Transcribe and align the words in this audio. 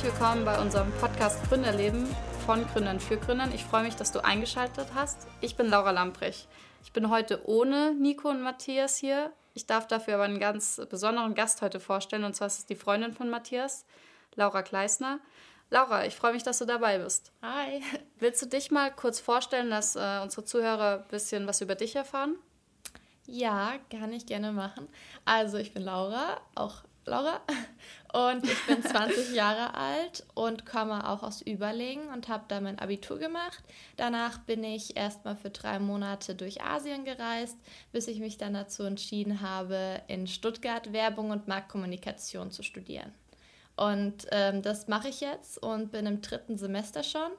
Herzlich 0.00 0.18
willkommen 0.18 0.46
bei 0.46 0.58
unserem 0.58 0.90
Podcast 0.92 1.46
Gründerleben 1.46 2.06
von 2.46 2.66
Gründern 2.68 3.00
für 3.00 3.18
Gründern. 3.18 3.52
Ich 3.54 3.64
freue 3.64 3.82
mich, 3.82 3.96
dass 3.96 4.12
du 4.12 4.24
eingeschaltet 4.24 4.86
hast. 4.94 5.26
Ich 5.42 5.56
bin 5.56 5.66
Laura 5.66 5.90
Lamprecht. 5.90 6.48
Ich 6.82 6.94
bin 6.94 7.10
heute 7.10 7.46
ohne 7.46 7.94
Nico 7.94 8.30
und 8.30 8.40
Matthias 8.40 8.96
hier. 8.96 9.30
Ich 9.52 9.66
darf 9.66 9.86
dafür 9.88 10.14
aber 10.14 10.22
einen 10.22 10.40
ganz 10.40 10.80
besonderen 10.88 11.34
Gast 11.34 11.60
heute 11.60 11.80
vorstellen, 11.80 12.24
und 12.24 12.34
zwar 12.34 12.46
ist 12.46 12.60
es 12.60 12.64
die 12.64 12.76
Freundin 12.76 13.12
von 13.12 13.28
Matthias, 13.28 13.84
Laura 14.36 14.62
Kleisner. 14.62 15.20
Laura, 15.68 16.06
ich 16.06 16.16
freue 16.16 16.32
mich, 16.32 16.44
dass 16.44 16.60
du 16.60 16.64
dabei 16.64 16.98
bist. 16.98 17.30
Hi. 17.42 17.82
Willst 18.18 18.40
du 18.40 18.46
dich 18.46 18.70
mal 18.70 18.90
kurz 18.90 19.20
vorstellen, 19.20 19.68
dass 19.68 19.96
äh, 19.96 20.20
unsere 20.22 20.46
Zuhörer 20.46 21.00
ein 21.00 21.08
bisschen 21.08 21.46
was 21.46 21.60
über 21.60 21.74
dich 21.74 21.94
erfahren? 21.94 22.36
Ja, 23.26 23.74
kann 23.90 24.14
ich 24.14 24.24
gerne 24.24 24.52
machen. 24.52 24.88
Also, 25.26 25.58
ich 25.58 25.74
bin 25.74 25.82
Laura, 25.82 26.40
auch 26.54 26.84
Laura, 27.10 27.40
und 28.12 28.44
ich 28.44 28.66
bin 28.66 28.84
20 28.84 29.34
Jahre 29.34 29.74
alt 29.74 30.24
und 30.34 30.64
komme 30.64 31.08
auch 31.08 31.24
aus 31.24 31.42
Überlingen 31.42 32.08
und 32.10 32.28
habe 32.28 32.44
da 32.46 32.60
mein 32.60 32.78
Abitur 32.78 33.18
gemacht. 33.18 33.64
Danach 33.96 34.38
bin 34.38 34.62
ich 34.62 34.96
erstmal 34.96 35.34
für 35.34 35.50
drei 35.50 35.80
Monate 35.80 36.36
durch 36.36 36.62
Asien 36.62 37.04
gereist, 37.04 37.56
bis 37.90 38.06
ich 38.06 38.20
mich 38.20 38.38
dann 38.38 38.54
dazu 38.54 38.84
entschieden 38.84 39.40
habe, 39.40 40.00
in 40.06 40.28
Stuttgart 40.28 40.92
Werbung 40.92 41.30
und 41.30 41.48
Marktkommunikation 41.48 42.52
zu 42.52 42.62
studieren. 42.62 43.12
Und 43.74 44.28
ähm, 44.30 44.62
das 44.62 44.86
mache 44.86 45.08
ich 45.08 45.20
jetzt 45.20 45.60
und 45.60 45.90
bin 45.90 46.06
im 46.06 46.22
dritten 46.22 46.58
Semester 46.58 47.02
schon 47.02 47.32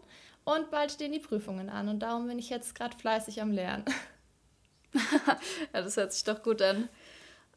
und 0.43 0.69
bald 0.69 0.91
stehen 0.91 1.13
die 1.13 1.19
Prüfungen 1.19 1.69
an 1.69 1.87
und 1.87 1.99
darum 1.99 2.27
bin 2.27 2.39
ich 2.39 2.49
jetzt 2.49 2.75
gerade 2.75 2.97
fleißig 2.97 3.41
am 3.41 3.53
Lernen. 3.53 3.85
ja, 5.73 5.81
das 5.81 5.95
hört 5.95 6.11
sich 6.11 6.25
doch 6.25 6.43
gut 6.43 6.61
an. 6.61 6.89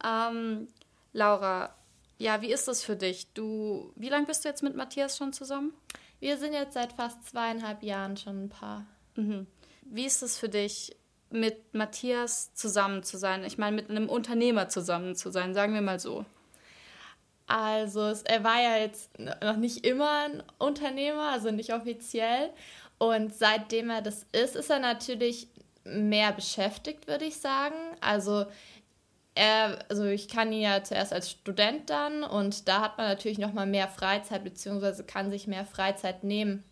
Ähm, 0.05 0.69
Laura, 1.12 1.73
ja, 2.19 2.41
wie 2.43 2.53
ist 2.53 2.69
das 2.69 2.83
für 2.83 2.97
dich? 2.97 3.27
Du, 3.34 3.93
wie 3.97 4.09
lange 4.09 4.27
bist 4.27 4.45
du 4.45 4.48
jetzt 4.48 4.62
mit 4.62 4.77
Matthias 4.77 5.17
schon 5.17 5.33
zusammen? 5.33 5.73
Wir 6.21 6.39
sind 6.39 6.53
jetzt 6.53 6.75
seit 6.75 6.93
fast 6.93 7.27
zweieinhalb 7.29 7.83
Jahren 7.83 8.17
schon 8.17 8.45
ein 8.45 8.48
Paar. 8.48 8.87
Mhm. 9.17 9.47
Wie 9.83 10.05
ist 10.05 10.23
es 10.23 10.39
für 10.39 10.48
dich, 10.48 10.97
mit 11.31 11.75
Matthias 11.75 12.55
zusammen 12.55 13.03
zu 13.03 13.19
sein? 13.19 13.45
Ich 13.45 13.59
meine, 13.59 13.77
mit 13.77 13.91
einem 13.91 14.09
Unternehmer 14.09 14.69
zusammen 14.69 15.17
zu 15.17 15.31
sein, 15.31 15.55
sagen 15.55 15.75
wir 15.75 15.83
mal 15.83 16.01
so. 16.01 16.25
Also, 17.47 18.06
es, 18.06 18.23
er 18.23 18.43
war 18.43 18.61
ja 18.62 18.78
jetzt 18.78 19.11
noch 19.19 19.56
nicht 19.56 19.84
immer 19.84 20.25
ein 20.25 20.43
Unternehmer, 20.59 21.31
also 21.33 21.51
nicht 21.51 21.75
offiziell. 21.75 22.51
Und 22.99 23.34
seitdem 23.34 23.91
er 23.91 24.01
das 24.01 24.25
ist, 24.33 24.56
ist 24.56 24.71
er 24.71 24.78
natürlich 24.78 25.49
mehr 25.84 26.33
beschäftigt, 26.33 27.06
würde 27.06 27.27
ich 27.27 27.37
sagen. 27.37 27.75
Also 28.01 28.47
er, 29.35 29.79
also 29.89 30.05
ich 30.05 30.29
kann 30.29 30.53
ihn 30.53 30.63
ja 30.63 30.83
zuerst 30.85 31.13
als 31.13 31.31
Student 31.31 31.91
dann 31.91 32.23
und 32.23 32.69
da 32.69 32.81
hat 32.81 32.99
man 32.99 33.09
natürlich 33.09 33.39
noch 33.39 33.53
mal 33.53 33.67
mehr 33.67 33.89
Freizeit 33.89 34.45
beziehungsweise 34.45 35.05
kann 35.05 35.31
sich 35.31 35.47
mehr 35.47 35.65
Freizeit 35.65 36.23
nehmen. 36.23 36.63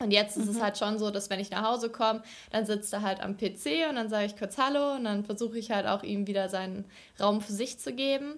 Und 0.00 0.12
jetzt 0.12 0.36
ist 0.36 0.46
mhm. 0.46 0.52
es 0.52 0.62
halt 0.62 0.78
schon 0.78 0.98
so, 0.98 1.10
dass 1.10 1.28
wenn 1.28 1.40
ich 1.40 1.50
nach 1.50 1.64
Hause 1.64 1.90
komme, 1.90 2.22
dann 2.50 2.64
sitzt 2.64 2.92
er 2.92 3.02
halt 3.02 3.20
am 3.20 3.36
PC 3.36 3.88
und 3.88 3.96
dann 3.96 4.08
sage 4.08 4.26
ich 4.26 4.36
kurz 4.36 4.56
Hallo 4.56 4.94
und 4.94 5.04
dann 5.04 5.24
versuche 5.24 5.58
ich 5.58 5.70
halt 5.70 5.86
auch 5.86 6.02
ihm 6.02 6.26
wieder 6.26 6.48
seinen 6.48 6.84
Raum 7.20 7.40
für 7.40 7.52
sich 7.52 7.78
zu 7.78 7.92
geben. 7.92 8.34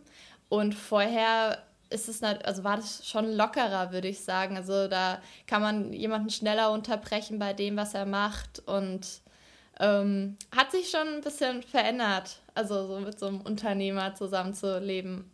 Und 0.49 0.75
vorher 0.75 1.59
ist 1.91 2.09
es 2.09 2.23
also 2.23 2.65
war 2.65 2.77
das 2.77 3.07
schon 3.07 3.31
lockerer, 3.31 3.93
würde 3.93 4.09
ich 4.09 4.25
sagen. 4.25 4.57
Also 4.57 4.89
da 4.89 5.21
kann 5.47 5.61
man 5.61 5.93
jemanden 5.93 6.31
schneller 6.31 6.73
unterbrechen 6.73 7.39
bei 7.39 7.53
dem, 7.53 7.77
was 7.77 7.95
er 7.95 8.07
macht 8.07 8.61
und 8.67 9.07
ähm, 9.81 10.37
hat 10.55 10.71
sich 10.71 10.91
schon 10.91 11.09
ein 11.09 11.21
bisschen 11.23 11.63
verändert, 11.63 12.41
also 12.55 12.87
so 12.87 13.01
mit 13.01 13.19
so 13.19 13.27
einem 13.27 13.41
Unternehmer 13.41 14.15
zusammenzuleben. 14.15 15.31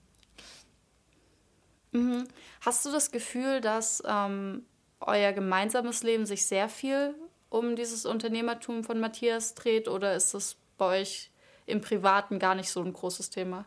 Mhm. 1.90 2.28
Hast 2.60 2.86
du 2.86 2.92
das 2.92 3.10
Gefühl, 3.10 3.60
dass 3.60 4.02
ähm, 4.06 4.64
euer 5.00 5.32
gemeinsames 5.32 6.02
Leben 6.02 6.26
sich 6.26 6.46
sehr 6.46 6.68
viel 6.68 7.14
um 7.48 7.76
dieses 7.76 8.06
Unternehmertum 8.06 8.84
von 8.84 9.00
Matthias 9.00 9.54
dreht 9.54 9.88
oder 9.88 10.14
ist 10.14 10.34
das 10.34 10.56
bei 10.78 11.00
euch 11.00 11.30
im 11.66 11.80
Privaten 11.80 12.38
gar 12.38 12.54
nicht 12.54 12.70
so 12.70 12.82
ein 12.82 12.92
großes 12.92 13.30
Thema? 13.30 13.66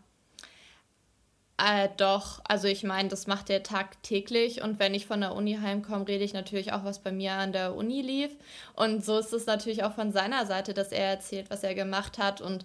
Äh, 1.62 1.90
doch, 1.98 2.40
also 2.46 2.68
ich 2.70 2.84
meine, 2.84 3.10
das 3.10 3.28
macht 3.28 3.50
er 3.50 3.64
tagtäglich 3.64 4.62
und 4.62 4.80
wenn 4.80 4.94
ich 4.94 5.06
von 5.08 5.20
der 5.20 5.36
Uni 5.36 5.58
heimkomme, 5.62 6.08
rede 6.08 6.24
ich 6.24 6.32
natürlich 6.34 6.72
auch, 6.72 6.86
was 6.86 7.00
bei 7.00 7.12
mir 7.12 7.34
an 7.34 7.52
der 7.52 7.76
Uni 7.76 8.02
lief. 8.02 8.32
Und 8.76 9.04
so 9.04 9.18
ist 9.18 9.34
es 9.34 9.46
natürlich 9.46 9.84
auch 9.84 9.94
von 9.94 10.14
seiner 10.14 10.46
Seite, 10.46 10.74
dass 10.74 10.94
er 10.94 11.06
erzählt, 11.06 11.50
was 11.50 11.64
er 11.64 11.76
gemacht 11.76 12.18
hat. 12.18 12.40
Und 12.40 12.64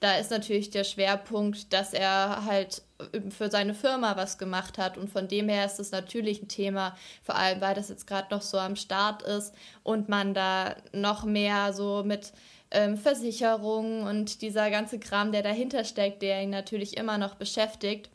da 0.00 0.16
ist 0.16 0.30
natürlich 0.30 0.68
der 0.68 0.84
Schwerpunkt, 0.84 1.72
dass 1.72 1.94
er 1.94 2.44
halt 2.44 2.82
für 3.30 3.50
seine 3.50 3.72
Firma 3.72 4.14
was 4.16 4.36
gemacht 4.36 4.76
hat. 4.76 4.98
Und 4.98 5.08
von 5.08 5.26
dem 5.26 5.48
her 5.48 5.64
ist 5.64 5.80
es 5.80 5.90
natürlich 5.90 6.42
ein 6.42 6.48
Thema, 6.48 6.94
vor 7.22 7.36
allem 7.36 7.62
weil 7.62 7.74
das 7.74 7.88
jetzt 7.88 8.06
gerade 8.06 8.34
noch 8.34 8.42
so 8.42 8.58
am 8.58 8.76
Start 8.76 9.22
ist 9.22 9.54
und 9.82 10.10
man 10.10 10.34
da 10.34 10.76
noch 10.92 11.24
mehr 11.24 11.72
so 11.72 12.02
mit 12.04 12.34
ähm, 12.70 12.98
Versicherungen 12.98 14.06
und 14.06 14.42
dieser 14.42 14.70
ganze 14.70 14.98
Kram, 14.98 15.32
der 15.32 15.42
dahinter 15.42 15.84
steckt, 15.84 16.20
der 16.20 16.42
ihn 16.42 16.50
natürlich 16.50 16.98
immer 16.98 17.16
noch 17.16 17.36
beschäftigt. 17.36 18.10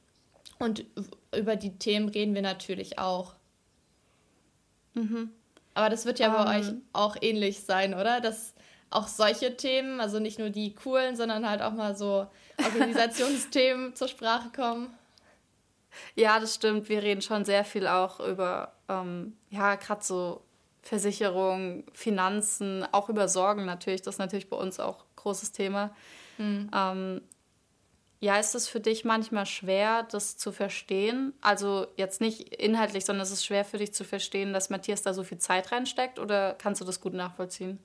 Und 0.60 0.86
über 1.36 1.56
die 1.56 1.78
Themen 1.78 2.10
reden 2.10 2.36
wir 2.36 2.42
natürlich 2.42 3.00
auch. 3.00 3.34
Mhm. 4.94 5.32
Aber 5.74 5.90
das 5.90 6.06
wird 6.06 6.20
ja 6.20 6.28
um, 6.28 6.46
bei 6.46 6.58
ähm. 6.58 6.62
euch 6.62 6.74
auch 6.94 7.16
ähnlich 7.22 7.62
sein, 7.62 7.94
oder? 7.94 8.20
Dass 8.22 8.54
auch 8.90 9.08
solche 9.08 9.56
Themen, 9.56 10.02
also 10.02 10.20
nicht 10.20 10.40
nur 10.40 10.50
die 10.50 10.76
coolen, 10.76 11.16
sondern 11.16 11.48
halt 11.48 11.62
auch 11.62 11.74
mal 11.74 11.96
so 11.96 12.28
Organisationsthemen 12.64 13.96
zur 13.96 14.08
Sprache 14.08 14.50
kommen. 14.54 14.94
Ja, 16.16 16.40
das 16.40 16.56
stimmt. 16.56 16.90
Wir 16.90 17.02
reden 17.02 17.22
schon 17.22 17.46
sehr 17.46 17.64
viel 17.64 17.88
auch 17.88 18.20
über, 18.20 18.74
ähm, 18.90 19.38
ja, 19.50 19.76
gerade 19.76 20.04
so 20.04 20.42
Versicherung, 20.82 21.84
Finanzen, 21.94 22.86
auch 22.92 23.10
über 23.10 23.28
Sorgen 23.28 23.66
natürlich. 23.66 24.02
Das 24.02 24.16
ist 24.16 24.20
natürlich 24.20 24.50
bei 24.50 24.58
uns 24.58 24.80
auch 24.80 25.00
ein 25.00 25.16
großes 25.16 25.52
Thema. 25.52 25.96
Mhm. 26.38 26.70
Ähm, 26.74 27.22
ja, 28.22 28.38
ist 28.38 28.54
es 28.54 28.68
für 28.68 28.82
dich 28.82 29.06
manchmal 29.06 29.46
schwer, 29.46 30.04
das 30.04 30.38
zu 30.38 30.52
verstehen? 30.52 31.34
Also 31.40 31.88
jetzt 31.96 32.20
nicht 32.20 32.54
inhaltlich, 32.56 33.06
sondern 33.06 33.24
ist 33.24 33.32
es 33.32 33.46
schwer 33.46 33.64
für 33.64 33.78
dich 33.78 33.94
zu 33.94 34.04
verstehen, 34.04 34.52
dass 34.52 34.70
Matthias 34.70 35.04
da 35.04 35.14
so 35.14 35.24
viel 35.24 35.38
Zeit 35.38 35.72
reinsteckt 35.72 36.20
oder 36.20 36.56
kannst 36.56 36.82
du 36.82 36.86
das 36.86 37.00
gut 37.00 37.14
nachvollziehen? 37.14 37.80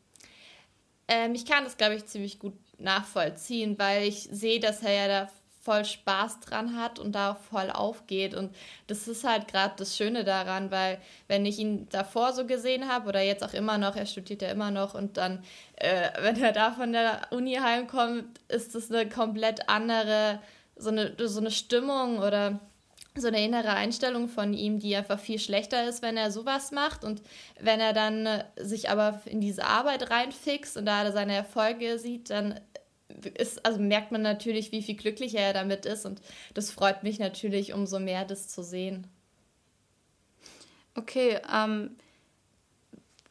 Ähm, 1.07 1.35
ich 1.35 1.47
kann 1.47 1.65
das, 1.65 1.77
glaube 1.77 1.95
ich, 1.95 2.07
ziemlich 2.07 2.41
gut 2.41 2.55
nachvollziehen, 2.79 3.79
weil 3.79 4.05
ich 4.05 4.29
sehe, 4.33 4.59
dass 4.59 4.83
er 4.83 4.93
ja 4.93 5.09
da 5.09 5.31
voll 5.65 5.85
Spaß 5.85 6.41
dran 6.41 6.79
hat 6.79 6.99
und 6.99 7.13
da 7.13 7.35
voll 7.35 7.71
aufgeht. 7.71 8.35
Und 8.35 8.55
das 8.87 9.09
ist 9.09 9.25
halt 9.25 9.49
gerade 9.49 9.75
das 9.79 9.97
Schöne 9.97 10.23
daran, 10.23 10.71
weil 10.71 11.01
wenn 11.27 11.47
ich 11.47 11.59
ihn 11.59 11.89
davor 11.89 12.35
so 12.35 12.47
gesehen 12.47 12.89
habe 12.89 13.09
oder 13.09 13.23
jetzt 13.23 13.43
auch 13.43 13.55
immer 13.55 13.79
noch, 13.79 13.97
er 13.97 14.05
studiert 14.05 14.43
ja 14.43 14.51
immer 14.51 14.71
noch 14.71 14.95
und 14.95 15.17
dann, 15.17 15.43
äh, 15.77 16.11
wenn 16.23 16.43
er 16.43 16.53
da 16.53 16.73
von 16.73 16.93
der 16.93 17.23
Uni 17.31 17.55
heimkommt, 17.55 18.41
ist 18.49 18.75
das 18.75 18.91
eine 18.91 19.09
komplett 19.09 19.69
andere, 19.69 20.41
so 20.77 20.91
eine, 20.91 21.15
so 21.19 21.41
eine 21.41 21.51
Stimmung 21.51 22.19
oder 22.19 22.61
so 23.17 23.29
eine 23.29 23.45
innere 23.45 23.71
Einstellung 23.71 24.29
von 24.29 24.55
ihm, 24.55 24.81
die 24.81 24.97
einfach 24.97 25.21
viel 25.21 25.39
schlechter 25.39 25.89
ist, 25.89 26.03
wenn 26.03 26.17
er 26.17 26.33
sowas 26.33 26.73
macht 26.73 27.05
und 27.05 27.23
wenn 27.61 27.81
er 27.81 27.93
dann 27.93 28.27
äh, 28.27 28.45
sich 28.57 28.91
aber 28.91 29.23
in 29.25 29.41
diese 29.41 29.65
Arbeit 29.65 30.11
reinfixt 30.11 30.77
und 30.77 30.87
da 30.87 31.11
seine 31.13 31.35
Erfolge 31.35 31.99
sieht, 31.99 32.31
dann 32.31 32.61
ist, 33.37 33.65
also 33.65 33.81
merkt 33.81 34.13
man 34.13 34.23
natürlich, 34.23 34.73
wie 34.73 34.83
viel 34.83 34.97
glücklicher 34.97 35.41
er 35.41 35.53
damit 35.53 35.87
ist 35.87 36.07
und 36.07 36.21
das 36.55 36.71
freut 36.71 37.03
mich 37.03 37.19
natürlich 37.19 37.73
umso 37.73 37.99
mehr, 37.99 38.25
das 38.25 38.49
zu 38.49 38.63
sehen. 38.63 39.07
Okay, 40.95 41.41
ähm, 41.53 41.97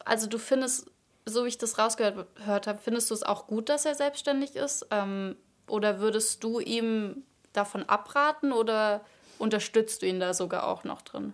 also 0.05 0.27
du 0.27 0.37
findest, 0.37 0.91
so 1.25 1.45
wie 1.45 1.49
ich 1.49 1.57
das 1.57 1.77
rausgehört 1.77 2.67
habe, 2.67 2.79
findest 2.79 3.09
du 3.09 3.13
es 3.13 3.23
auch 3.23 3.47
gut, 3.47 3.69
dass 3.69 3.85
er 3.85 3.95
selbstständig 3.95 4.55
ist? 4.55 4.87
Ähm, 4.91 5.37
oder 5.67 5.99
würdest 5.99 6.43
du 6.43 6.59
ihm 6.59 7.23
davon 7.53 7.87
abraten 7.87 8.51
oder 8.51 9.05
unterstützt 9.39 10.01
du 10.01 10.07
ihn 10.07 10.19
da 10.19 10.33
sogar 10.33 10.67
auch 10.67 10.83
noch 10.83 11.01
drin? 11.01 11.33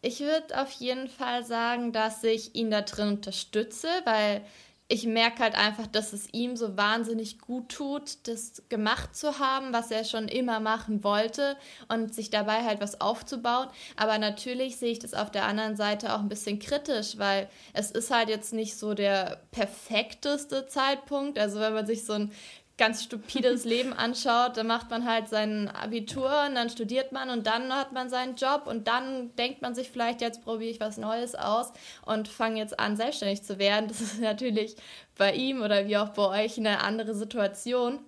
Ich 0.00 0.20
würde 0.20 0.60
auf 0.60 0.70
jeden 0.72 1.08
Fall 1.08 1.44
sagen, 1.44 1.92
dass 1.92 2.22
ich 2.22 2.54
ihn 2.54 2.70
da 2.70 2.82
drin 2.82 3.08
unterstütze, 3.08 3.88
weil 4.04 4.44
ich 4.90 5.06
merke 5.06 5.42
halt 5.42 5.54
einfach, 5.54 5.86
dass 5.86 6.14
es 6.14 6.32
ihm 6.32 6.56
so 6.56 6.78
wahnsinnig 6.78 7.38
gut 7.38 7.68
tut, 7.68 8.26
das 8.26 8.62
gemacht 8.70 9.14
zu 9.14 9.38
haben, 9.38 9.74
was 9.74 9.90
er 9.90 10.02
schon 10.04 10.28
immer 10.28 10.60
machen 10.60 11.04
wollte 11.04 11.58
und 11.88 12.14
sich 12.14 12.30
dabei 12.30 12.64
halt 12.64 12.80
was 12.80 13.02
aufzubauen. 13.02 13.68
Aber 13.96 14.16
natürlich 14.16 14.76
sehe 14.76 14.92
ich 14.92 14.98
das 14.98 15.12
auf 15.12 15.30
der 15.30 15.44
anderen 15.44 15.76
Seite 15.76 16.14
auch 16.14 16.20
ein 16.20 16.30
bisschen 16.30 16.58
kritisch, 16.58 17.18
weil 17.18 17.50
es 17.74 17.90
ist 17.90 18.10
halt 18.10 18.30
jetzt 18.30 18.54
nicht 18.54 18.78
so 18.78 18.94
der 18.94 19.42
perfekteste 19.50 20.66
Zeitpunkt. 20.66 21.38
Also 21.38 21.60
wenn 21.60 21.74
man 21.74 21.86
sich 21.86 22.06
so 22.06 22.14
ein 22.14 22.32
ganz 22.78 23.02
stupides 23.02 23.64
Leben 23.64 23.92
anschaut, 23.92 24.56
dann 24.56 24.68
macht 24.68 24.88
man 24.88 25.04
halt 25.04 25.28
sein 25.28 25.68
Abitur 25.68 26.30
und 26.48 26.54
dann 26.54 26.70
studiert 26.70 27.12
man 27.12 27.28
und 27.28 27.46
dann 27.46 27.74
hat 27.74 27.92
man 27.92 28.08
seinen 28.08 28.36
Job 28.36 28.62
und 28.66 28.88
dann 28.88 29.34
denkt 29.36 29.60
man 29.60 29.74
sich 29.74 29.90
vielleicht, 29.90 30.20
jetzt 30.20 30.42
probiere 30.42 30.70
ich 30.70 30.80
was 30.80 30.96
Neues 30.96 31.34
aus 31.34 31.72
und 32.06 32.28
fange 32.28 32.58
jetzt 32.58 32.78
an, 32.78 32.96
selbstständig 32.96 33.42
zu 33.42 33.58
werden. 33.58 33.88
Das 33.88 34.00
ist 34.00 34.20
natürlich 34.20 34.76
bei 35.16 35.34
ihm 35.34 35.60
oder 35.60 35.86
wie 35.88 35.96
auch 35.96 36.10
bei 36.10 36.44
euch 36.44 36.56
eine 36.56 36.80
andere 36.80 37.14
Situation. 37.14 37.98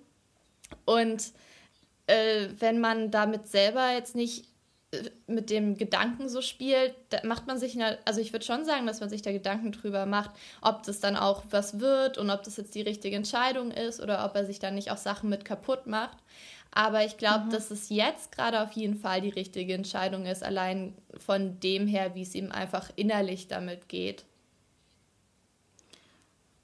Und 0.85 1.33
äh, 2.07 2.47
wenn 2.59 2.79
man 2.79 3.11
damit 3.11 3.47
selber 3.47 3.93
jetzt 3.93 4.15
nicht 4.15 4.45
mit 5.27 5.49
dem 5.49 5.77
Gedanken 5.77 6.27
so 6.27 6.41
spielt, 6.41 6.93
da 7.09 7.19
macht 7.23 7.47
man 7.47 7.57
sich, 7.57 7.77
also 8.05 8.19
ich 8.19 8.33
würde 8.33 8.45
schon 8.45 8.65
sagen, 8.65 8.85
dass 8.85 8.99
man 8.99 9.09
sich 9.09 9.21
da 9.21 9.31
Gedanken 9.31 9.71
drüber 9.71 10.05
macht, 10.05 10.31
ob 10.61 10.83
das 10.83 10.99
dann 10.99 11.15
auch 11.15 11.43
was 11.49 11.79
wird 11.79 12.17
und 12.17 12.29
ob 12.29 12.43
das 12.43 12.57
jetzt 12.57 12.75
die 12.75 12.81
richtige 12.81 13.15
Entscheidung 13.15 13.71
ist 13.71 14.01
oder 14.01 14.25
ob 14.25 14.35
er 14.35 14.45
sich 14.45 14.59
dann 14.59 14.75
nicht 14.75 14.91
auch 14.91 14.97
Sachen 14.97 15.29
mit 15.29 15.45
kaputt 15.45 15.87
macht. 15.87 16.17
Aber 16.73 17.05
ich 17.05 17.17
glaube, 17.17 17.45
mhm. 17.45 17.49
dass 17.51 17.71
es 17.71 17.89
jetzt 17.89 18.31
gerade 18.31 18.61
auf 18.61 18.71
jeden 18.73 18.95
Fall 18.95 19.21
die 19.21 19.29
richtige 19.29 19.73
Entscheidung 19.73 20.25
ist, 20.25 20.43
allein 20.43 20.93
von 21.17 21.59
dem 21.59 21.87
her, 21.87 22.15
wie 22.15 22.23
es 22.23 22.35
ihm 22.35 22.51
einfach 22.51 22.89
innerlich 22.95 23.47
damit 23.47 23.87
geht. 23.87 24.25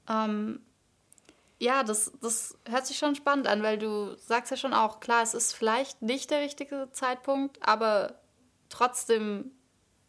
Ähm, 0.08 0.60
ja, 1.60 1.82
das, 1.82 2.12
das 2.20 2.56
hört 2.68 2.86
sich 2.86 2.98
schon 2.98 3.16
spannend 3.16 3.48
an, 3.48 3.62
weil 3.62 3.78
du 3.78 4.14
sagst 4.16 4.50
ja 4.50 4.56
schon 4.56 4.74
auch, 4.74 5.00
klar, 5.00 5.22
es 5.22 5.34
ist 5.34 5.54
vielleicht 5.54 6.02
nicht 6.02 6.30
der 6.30 6.40
richtige 6.40 6.88
Zeitpunkt, 6.92 7.58
aber 7.66 8.20
trotzdem, 8.68 9.50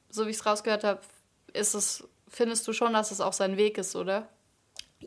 so 0.09 0.25
wie 0.25 0.31
ich 0.31 0.37
es 0.37 0.45
rausgehört 0.45 0.83
habe, 0.83 1.01
ist 1.53 1.73
es, 1.73 2.07
findest 2.27 2.67
du 2.67 2.73
schon, 2.73 2.93
dass 2.93 3.11
es 3.11 3.21
auch 3.21 3.33
sein 3.33 3.57
Weg 3.57 3.77
ist, 3.79 3.95
oder? 3.95 4.27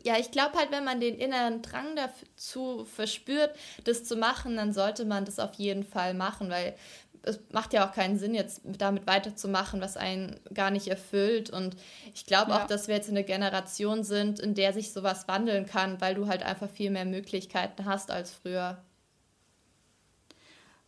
Ja, 0.03 0.17
ich 0.17 0.31
glaube 0.31 0.57
halt, 0.57 0.71
wenn 0.71 0.83
man 0.83 0.99
den 0.99 1.15
inneren 1.15 1.61
Drang 1.61 1.95
dazu 1.95 2.83
verspürt, 2.85 3.55
das 3.83 4.03
zu 4.03 4.15
machen, 4.15 4.57
dann 4.57 4.73
sollte 4.73 5.05
man 5.05 5.23
das 5.23 5.39
auf 5.39 5.53
jeden 5.53 5.83
Fall 5.83 6.13
machen, 6.13 6.49
weil 6.49 6.75
es 7.23 7.39
macht 7.51 7.73
ja 7.73 7.87
auch 7.87 7.93
keinen 7.93 8.19
Sinn, 8.19 8.35
jetzt 8.35 8.61
damit 8.65 9.07
weiterzumachen, 9.07 9.81
was 9.81 9.97
einen 9.97 10.39
gar 10.53 10.71
nicht 10.71 10.87
erfüllt. 10.87 11.49
Und 11.49 11.75
ich 12.13 12.25
glaube 12.25 12.51
ja. 12.51 12.61
auch, 12.61 12.67
dass 12.67 12.87
wir 12.87 12.95
jetzt 12.95 13.09
in 13.09 13.17
einer 13.17 13.25
Generation 13.25 14.03
sind, 14.03 14.39
in 14.39 14.53
der 14.53 14.73
sich 14.73 14.91
sowas 14.91 15.27
wandeln 15.27 15.65
kann, 15.65 16.01
weil 16.01 16.15
du 16.15 16.27
halt 16.27 16.43
einfach 16.43 16.69
viel 16.69 16.91
mehr 16.91 17.05
Möglichkeiten 17.05 17.85
hast 17.85 18.11
als 18.11 18.31
früher. 18.31 18.77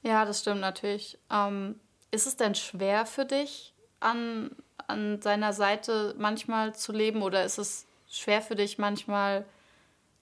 Ja, 0.04 0.26
das 0.26 0.42
stimmt 0.42 0.62
natürlich. 0.62 1.18
Ähm, 1.32 1.80
ist 2.12 2.28
es 2.28 2.36
denn 2.36 2.54
schwer 2.54 3.06
für 3.06 3.26
dich, 3.26 3.74
an, 4.02 4.52
an 4.88 5.22
seiner 5.22 5.54
Seite 5.54 6.16
manchmal 6.18 6.76
zu 6.76 6.92
leben 6.92 7.24
oder 7.24 7.44
ist 7.44 7.58
es 7.58 7.88
schwer 8.10 8.42
für 8.42 8.56
dich 8.56 8.78
manchmal 8.78 9.46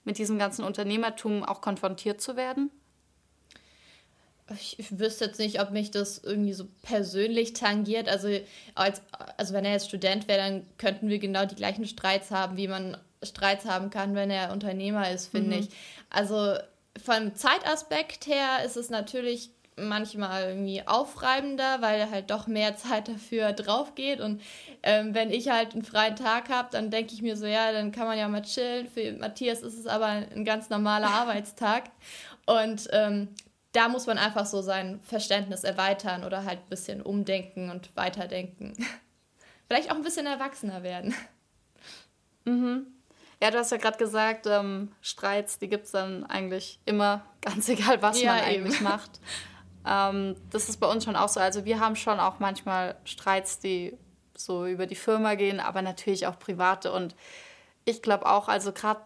mit 0.03 0.17
diesem 0.19 0.37
ganzen 0.37 0.63
Unternehmertum 0.63 1.43
auch 1.43 1.59
konfrontiert 1.59 2.21
zu 2.21 2.35
werden? 2.35 2.71
Ich, 4.51 4.77
ich 4.79 4.99
wüsste 4.99 5.25
jetzt 5.25 5.39
nicht, 5.39 5.61
ob 5.61 5.71
mich 5.71 5.91
das 5.91 6.17
irgendwie 6.17 6.53
so 6.53 6.67
persönlich 6.81 7.53
tangiert. 7.53 8.09
Also, 8.09 8.27
als, 8.75 9.01
also 9.37 9.53
wenn 9.53 9.65
er 9.65 9.73
jetzt 9.73 9.87
Student 9.87 10.27
wäre, 10.27 10.39
dann 10.39 10.65
könnten 10.77 11.09
wir 11.09 11.19
genau 11.19 11.45
die 11.45 11.55
gleichen 11.55 11.85
Streits 11.85 12.31
haben, 12.31 12.57
wie 12.57 12.67
man 12.67 12.97
Streits 13.23 13.65
haben 13.65 13.89
kann, 13.89 14.15
wenn 14.15 14.29
er 14.29 14.51
Unternehmer 14.51 15.09
ist, 15.09 15.27
finde 15.27 15.55
mhm. 15.55 15.63
ich. 15.63 15.69
Also 16.09 16.55
vom 17.03 17.35
Zeitaspekt 17.35 18.27
her 18.27 18.63
ist 18.65 18.77
es 18.77 18.89
natürlich 18.89 19.49
manchmal 19.75 20.49
irgendwie 20.49 20.85
aufreibender, 20.85 21.81
weil 21.81 22.09
halt 22.11 22.29
doch 22.29 22.47
mehr 22.47 22.75
Zeit 22.77 23.07
dafür 23.07 23.53
drauf 23.53 23.95
geht. 23.95 24.19
Und 24.19 24.41
ähm, 24.83 25.13
wenn 25.13 25.31
ich 25.31 25.49
halt 25.49 25.73
einen 25.73 25.83
freien 25.83 26.15
Tag 26.15 26.49
habe, 26.49 26.69
dann 26.71 26.91
denke 26.91 27.13
ich 27.13 27.21
mir 27.21 27.35
so, 27.35 27.45
ja, 27.45 27.71
dann 27.71 27.91
kann 27.91 28.07
man 28.07 28.17
ja 28.17 28.27
mal 28.27 28.41
chillen. 28.41 28.87
Für 28.87 29.13
Matthias 29.13 29.61
ist 29.61 29.79
es 29.79 29.87
aber 29.87 30.07
ein 30.07 30.45
ganz 30.45 30.69
normaler 30.69 31.07
Arbeitstag. 31.13 31.85
Und 32.45 32.89
ähm, 32.91 33.29
da 33.73 33.89
muss 33.89 34.07
man 34.07 34.17
einfach 34.17 34.45
so 34.45 34.61
sein 34.61 35.01
Verständnis 35.01 35.63
erweitern 35.63 36.23
oder 36.23 36.45
halt 36.45 36.59
ein 36.59 36.69
bisschen 36.69 37.01
umdenken 37.01 37.69
und 37.69 37.95
weiterdenken. 37.95 38.73
Vielleicht 39.67 39.91
auch 39.91 39.95
ein 39.95 40.03
bisschen 40.03 40.25
erwachsener 40.25 40.83
werden. 40.83 41.13
Mhm. 42.45 42.87
Ja, 43.41 43.51
du 43.51 43.57
hast 43.57 43.71
ja 43.71 43.77
gerade 43.77 43.97
gesagt, 43.97 44.45
ähm, 44.47 44.93
Streits, 45.01 45.59
die 45.59 45.67
gibt 45.67 45.85
es 45.85 45.91
dann 45.91 46.23
eigentlich 46.25 46.79
immer, 46.85 47.25
ganz 47.41 47.67
egal, 47.67 48.01
was 48.01 48.21
ja, 48.21 48.35
man 48.35 48.49
eben. 48.49 48.65
eigentlich 48.65 48.81
macht. 48.81 49.19
Ähm, 49.85 50.35
das 50.51 50.69
ist 50.69 50.79
bei 50.79 50.87
uns 50.87 51.03
schon 51.03 51.15
auch 51.15 51.29
so. 51.29 51.39
Also 51.39 51.65
wir 51.65 51.79
haben 51.79 51.95
schon 51.95 52.19
auch 52.19 52.39
manchmal 52.39 52.95
Streits, 53.03 53.59
die 53.59 53.97
so 54.35 54.65
über 54.65 54.85
die 54.85 54.95
Firma 54.95 55.35
gehen, 55.35 55.59
aber 55.59 55.81
natürlich 55.81 56.27
auch 56.27 56.39
private. 56.39 56.91
Und 56.91 57.15
ich 57.85 58.01
glaube 58.01 58.27
auch, 58.27 58.47
also 58.47 58.71
gerade 58.71 59.01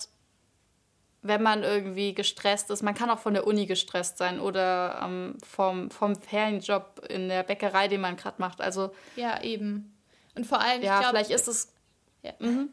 wenn 1.21 1.41
man 1.41 1.63
irgendwie 1.63 2.13
gestresst 2.13 2.69
ist. 2.69 2.83
Man 2.83 2.95
kann 2.95 3.09
auch 3.09 3.19
von 3.19 3.33
der 3.33 3.47
Uni 3.47 3.65
gestresst 3.65 4.17
sein 4.17 4.39
oder 4.39 5.01
ähm, 5.03 5.37
vom, 5.43 5.89
vom 5.91 6.15
Ferienjob 6.15 7.05
in 7.09 7.29
der 7.29 7.43
Bäckerei, 7.43 7.87
den 7.87 8.01
man 8.01 8.15
gerade 8.15 8.39
macht. 8.39 8.61
Also 8.61 8.91
ja, 9.15 9.41
eben. 9.43 9.97
Und 10.35 10.45
vor 10.45 10.61
allem, 10.61 10.83
ja, 10.83 10.99
glaub, 10.99 11.11
vielleicht 11.11 11.31
ist 11.31 11.47
es 11.47 11.73
ja. 12.23 12.33
Mhm, 12.39 12.69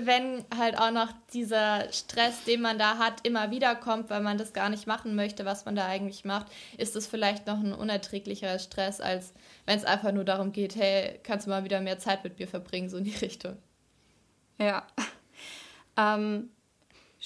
wenn 0.00 0.44
halt 0.56 0.76
auch 0.78 0.90
noch 0.90 1.08
dieser 1.32 1.92
Stress, 1.92 2.44
den 2.44 2.60
man 2.60 2.78
da 2.78 2.98
hat, 2.98 3.24
immer 3.26 3.50
wieder 3.50 3.76
kommt, 3.76 4.10
weil 4.10 4.20
man 4.20 4.36
das 4.36 4.52
gar 4.52 4.68
nicht 4.68 4.86
machen 4.86 5.14
möchte, 5.14 5.44
was 5.44 5.64
man 5.64 5.76
da 5.76 5.86
eigentlich 5.86 6.24
macht, 6.24 6.46
ist 6.76 6.96
es 6.96 7.06
vielleicht 7.06 7.46
noch 7.46 7.58
ein 7.58 7.72
unerträglicherer 7.72 8.58
Stress, 8.58 9.00
als 9.00 9.32
wenn 9.64 9.78
es 9.78 9.84
einfach 9.84 10.12
nur 10.12 10.24
darum 10.24 10.52
geht, 10.52 10.74
hey, 10.74 11.20
kannst 11.22 11.46
du 11.46 11.50
mal 11.50 11.64
wieder 11.64 11.80
mehr 11.80 11.98
Zeit 11.98 12.24
mit 12.24 12.38
mir 12.38 12.48
verbringen, 12.48 12.88
so 12.88 12.96
in 12.96 13.04
die 13.04 13.16
Richtung. 13.22 13.56
Ja. 14.58 14.86
Ähm, 15.96 16.50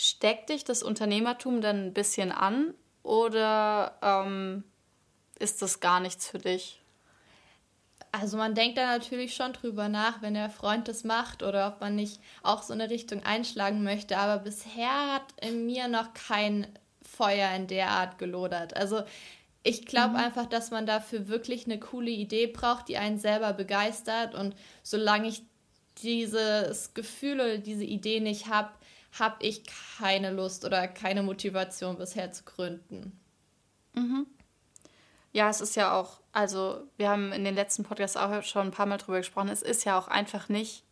Steckt 0.01 0.51
dich 0.51 0.63
das 0.63 0.85
Unternehmertum 0.85 1.61
dann 1.61 1.87
ein 1.87 1.93
bisschen 1.93 2.31
an 2.31 2.73
oder 3.03 3.99
ähm, 4.01 4.63
ist 5.41 5.61
das 5.61 5.81
gar 5.81 5.99
nichts 5.99 6.29
für 6.29 6.39
dich? 6.39 6.81
Also 8.13 8.37
man 8.37 8.55
denkt 8.55 8.79
da 8.79 8.87
natürlich 8.87 9.35
schon 9.35 9.55
drüber 9.55 9.89
nach, 9.89 10.23
wenn 10.23 10.35
der 10.35 10.51
Freund 10.51 10.87
das 10.87 11.03
macht 11.03 11.43
oder 11.43 11.67
ob 11.67 11.81
man 11.81 11.97
nicht 11.97 12.21
auch 12.45 12.63
so 12.63 12.75
eine 12.75 12.91
Richtung 12.91 13.25
einschlagen 13.25 13.83
möchte. 13.83 14.19
Aber 14.19 14.41
bisher 14.41 15.15
hat 15.15 15.25
in 15.41 15.67
mir 15.67 15.89
noch 15.89 16.15
kein 16.15 16.69
Feuer 17.03 17.53
in 17.57 17.67
der 17.67 17.91
Art 17.91 18.19
gelodert. 18.19 18.77
Also 18.77 19.03
ich 19.65 19.85
glaube 19.85 20.11
mhm. 20.11 20.21
einfach, 20.21 20.47
dass 20.47 20.71
man 20.71 20.87
dafür 20.87 21.27
wirklich 21.27 21.67
eine 21.67 21.81
coole 21.81 22.13
Idee 22.13 22.47
braucht, 22.47 22.87
die 22.87 22.99
einen 22.99 23.19
selber 23.19 23.53
begeistert. 23.53 24.37
Und 24.37 24.55
solange 24.85 25.27
ich 25.27 25.43
dieses 26.03 26.95
Gefühl 26.95 27.41
oder 27.41 27.59
diese 27.59 27.83
Idee 27.83 28.21
nicht 28.21 28.47
habe, 28.47 28.71
habe 29.13 29.37
ich 29.45 29.63
keine 29.99 30.31
Lust 30.31 30.65
oder 30.65 30.87
keine 30.89 31.23
Motivation 31.23 31.97
bisher 31.97 32.33
zu 32.33 32.45
gründen. 32.45 33.19
Mhm. 33.95 34.27
Ja, 35.33 35.49
es 35.51 35.61
ist 35.61 35.77
ja 35.77 35.99
auch, 35.99 36.21
also 36.33 36.83
wir 36.97 37.09
haben 37.09 37.33
in 37.33 37.45
den 37.45 37.55
letzten 37.55 37.85
Podcasts 37.85 38.17
auch 38.17 38.43
schon 38.43 38.69
ein 38.69 38.73
paar 38.73 38.87
Mal 38.87 38.99
drüber 38.99 39.19
gesprochen, 39.19 39.49
es 39.49 39.63
ist 39.63 39.85
ja 39.85 39.99
auch 39.99 40.09
einfach 40.09 40.49
nicht 40.49 40.85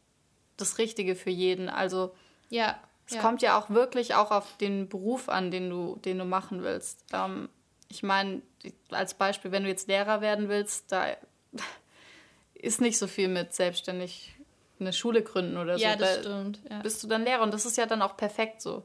das 0.57 0.79
Richtige 0.79 1.15
für 1.17 1.31
jeden. 1.31 1.69
Also 1.69 2.15
ja, 2.49 2.79
es 3.07 3.15
ja. 3.15 3.21
kommt 3.21 3.43
ja 3.43 3.59
auch 3.59 3.71
wirklich 3.71 4.15
auch 4.15 4.31
auf 4.31 4.57
den 4.59 4.89
Beruf 4.89 5.29
an, 5.29 5.51
den 5.51 5.71
du, 5.71 5.97
den 6.05 6.19
du 6.19 6.25
machen 6.25 6.63
willst. 6.63 7.05
Ähm, 7.13 7.49
ich 7.89 8.03
meine, 8.03 8.43
als 8.91 9.15
Beispiel, 9.15 9.53
wenn 9.53 9.63
du 9.63 9.69
jetzt 9.69 9.89
Lehrer 9.89 10.21
werden 10.21 10.49
willst, 10.49 10.91
da 10.93 11.07
ist 12.55 12.81
nicht 12.81 12.99
so 12.99 13.07
viel 13.07 13.29
mit 13.29 13.55
selbstständig 13.55 14.36
eine 14.79 14.93
Schule 14.93 15.23
gründen 15.23 15.57
oder 15.57 15.79
so. 15.79 15.85
Ja, 15.85 15.97
das 15.97 16.17
da 16.17 16.21
stimmt. 16.23 16.61
Ja. 16.71 16.81
Bist 16.81 17.03
du 17.03 17.09
dann 17.09 17.25
Lehrer 17.25 17.43
und 17.43 17.53
das 17.53 17.67
ist 17.67 17.77
ja 17.77 17.87
dann 17.87 18.03
auch 18.03 18.17
perfekt 18.17 18.61
so. 18.61 18.83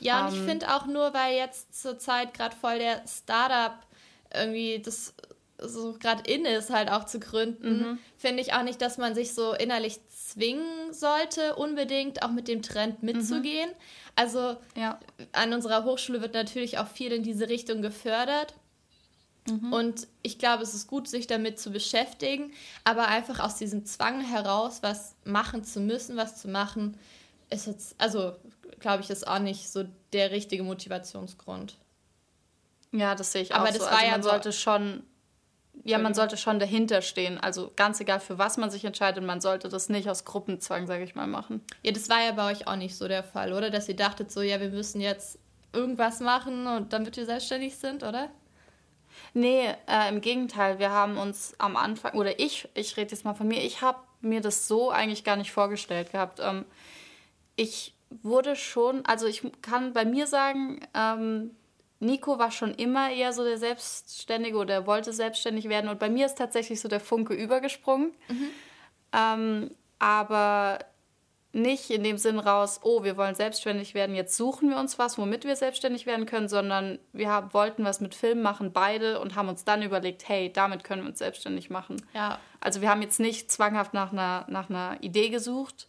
Ja, 0.00 0.26
und 0.26 0.34
ich 0.34 0.40
ähm, 0.40 0.46
finde 0.46 0.74
auch 0.74 0.86
nur, 0.86 1.12
weil 1.12 1.36
jetzt 1.36 1.80
zur 1.80 1.98
Zeit 1.98 2.34
gerade 2.34 2.56
voll 2.56 2.78
der 2.78 3.02
Startup 3.06 3.74
irgendwie 4.32 4.80
das 4.80 5.14
so 5.62 5.94
gerade 5.98 6.22
in 6.30 6.44
ist, 6.44 6.70
halt 6.70 6.90
auch 6.90 7.04
zu 7.04 7.20
gründen, 7.20 7.78
mhm. 7.78 7.98
finde 8.16 8.42
ich 8.42 8.54
auch 8.54 8.62
nicht, 8.62 8.80
dass 8.80 8.98
man 8.98 9.14
sich 9.14 9.34
so 9.34 9.52
innerlich 9.52 10.00
zwingen 10.08 10.92
sollte, 10.92 11.56
unbedingt 11.56 12.22
auch 12.22 12.30
mit 12.30 12.48
dem 12.48 12.62
Trend 12.62 13.02
mitzugehen. 13.02 13.68
Mhm. 13.68 13.76
Also 14.16 14.56
ja. 14.74 14.98
an 15.32 15.52
unserer 15.52 15.84
Hochschule 15.84 16.20
wird 16.20 16.34
natürlich 16.34 16.78
auch 16.78 16.88
viel 16.88 17.12
in 17.12 17.22
diese 17.22 17.48
Richtung 17.48 17.82
gefördert. 17.82 18.54
Mhm. 19.50 19.72
Und 19.72 20.08
ich 20.22 20.38
glaube, 20.38 20.62
es 20.62 20.74
ist 20.74 20.86
gut, 20.86 21.08
sich 21.08 21.26
damit 21.26 21.58
zu 21.58 21.70
beschäftigen, 21.70 22.52
aber 22.84 23.08
einfach 23.08 23.40
aus 23.40 23.56
diesem 23.56 23.84
Zwang 23.84 24.20
heraus, 24.20 24.82
was 24.82 25.14
machen 25.24 25.64
zu 25.64 25.80
müssen, 25.80 26.16
was 26.16 26.40
zu 26.40 26.48
machen, 26.48 26.96
ist 27.50 27.66
jetzt, 27.66 27.94
also 27.98 28.34
glaube 28.78 29.02
ich, 29.02 29.10
ist 29.10 29.26
auch 29.26 29.38
nicht 29.38 29.68
so 29.68 29.84
der 30.12 30.30
richtige 30.30 30.62
Motivationsgrund. 30.62 31.76
Ja, 32.92 33.14
das 33.14 33.32
sehe 33.32 33.42
ich 33.42 33.54
aber 33.54 33.64
auch 33.64 33.68
das 33.68 33.78
so. 33.78 33.82
War 33.84 33.92
also 33.92 34.04
man 34.10 34.16
ja 34.16 34.22
sollte 34.22 34.52
schon, 34.52 35.02
ja, 35.84 35.98
man 35.98 36.14
sollte 36.14 36.36
schon 36.36 36.58
dahinter 36.58 37.02
stehen. 37.02 37.38
Also 37.38 37.72
ganz 37.76 38.00
egal, 38.00 38.20
für 38.20 38.38
was 38.38 38.56
man 38.56 38.70
sich 38.70 38.84
entscheidet, 38.84 39.24
man 39.24 39.40
sollte 39.40 39.68
das 39.68 39.88
nicht 39.88 40.08
aus 40.08 40.24
Gruppenzwang, 40.24 40.86
sage 40.86 41.04
ich 41.04 41.14
mal, 41.14 41.26
machen. 41.26 41.62
Ja, 41.82 41.92
das 41.92 42.08
war 42.08 42.22
ja 42.22 42.32
bei 42.32 42.50
euch 42.50 42.66
auch 42.66 42.76
nicht 42.76 42.96
so 42.96 43.06
der 43.06 43.22
Fall, 43.22 43.52
oder? 43.52 43.70
Dass 43.70 43.88
ihr 43.88 43.96
dachtet 43.96 44.32
so, 44.32 44.42
ja, 44.42 44.60
wir 44.60 44.70
müssen 44.70 45.00
jetzt 45.00 45.38
irgendwas 45.72 46.20
machen 46.20 46.66
und 46.66 46.92
damit 46.92 47.16
wir 47.16 47.26
selbstständig 47.26 47.76
sind, 47.76 48.02
oder? 48.02 48.30
Nee, 49.34 49.68
äh, 49.86 50.08
im 50.08 50.20
Gegenteil. 50.20 50.78
Wir 50.78 50.90
haben 50.90 51.16
uns 51.16 51.54
am 51.58 51.76
Anfang, 51.76 52.14
oder 52.14 52.38
ich, 52.38 52.68
ich 52.74 52.96
rede 52.96 53.12
jetzt 53.12 53.24
mal 53.24 53.34
von 53.34 53.48
mir, 53.48 53.62
ich 53.62 53.82
habe 53.82 53.98
mir 54.20 54.40
das 54.40 54.68
so 54.68 54.90
eigentlich 54.90 55.24
gar 55.24 55.36
nicht 55.36 55.52
vorgestellt 55.52 56.12
gehabt. 56.12 56.40
Ähm, 56.40 56.64
ich 57.56 57.94
wurde 58.22 58.56
schon, 58.56 59.04
also 59.06 59.26
ich 59.26 59.42
kann 59.62 59.92
bei 59.92 60.04
mir 60.04 60.26
sagen, 60.26 60.80
ähm, 60.94 61.52
Nico 62.00 62.38
war 62.38 62.50
schon 62.50 62.74
immer 62.74 63.10
eher 63.10 63.32
so 63.32 63.44
der 63.44 63.58
Selbstständige 63.58 64.56
oder 64.56 64.86
wollte 64.86 65.12
selbstständig 65.12 65.68
werden. 65.68 65.90
Und 65.90 65.98
bei 65.98 66.08
mir 66.08 66.26
ist 66.26 66.38
tatsächlich 66.38 66.80
so 66.80 66.88
der 66.88 67.00
Funke 67.00 67.34
übergesprungen. 67.34 68.12
Mhm. 68.28 68.50
Ähm, 69.12 69.70
aber 69.98 70.78
nicht 71.52 71.90
in 71.90 72.04
dem 72.04 72.16
Sinn 72.16 72.38
raus, 72.38 72.80
oh, 72.84 73.02
wir 73.02 73.16
wollen 73.16 73.34
selbstständig 73.34 73.94
werden, 73.94 74.14
jetzt 74.14 74.36
suchen 74.36 74.70
wir 74.70 74.78
uns 74.78 74.98
was, 74.98 75.18
womit 75.18 75.44
wir 75.44 75.56
selbstständig 75.56 76.06
werden 76.06 76.26
können, 76.26 76.48
sondern 76.48 76.98
wir 77.12 77.28
haben, 77.28 77.52
wollten 77.52 77.84
was 77.84 78.00
mit 78.00 78.14
Film 78.14 78.40
machen, 78.42 78.72
beide, 78.72 79.20
und 79.20 79.34
haben 79.34 79.48
uns 79.48 79.64
dann 79.64 79.82
überlegt, 79.82 80.28
hey, 80.28 80.52
damit 80.52 80.84
können 80.84 81.02
wir 81.02 81.08
uns 81.08 81.18
selbstständig 81.18 81.68
machen. 81.68 81.96
Ja. 82.14 82.38
Also 82.60 82.80
wir 82.80 82.88
haben 82.88 83.02
jetzt 83.02 83.18
nicht 83.18 83.50
zwanghaft 83.50 83.94
nach 83.94 84.12
einer, 84.12 84.46
nach 84.48 84.70
einer 84.70 84.98
Idee 85.00 85.30
gesucht. 85.30 85.88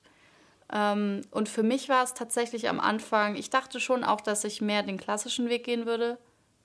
Ähm, 0.73 1.21
und 1.29 1.47
für 1.47 1.63
mich 1.63 1.89
war 1.89 2.03
es 2.03 2.13
tatsächlich 2.13 2.67
am 2.69 2.79
Anfang, 2.79 3.35
ich 3.35 3.49
dachte 3.49 3.79
schon 3.79 4.03
auch, 4.03 4.21
dass 4.21 4.43
ich 4.43 4.61
mehr 4.61 4.81
den 4.81 4.97
klassischen 4.97 5.49
Weg 5.49 5.65
gehen 5.65 5.85
würde. 5.85 6.17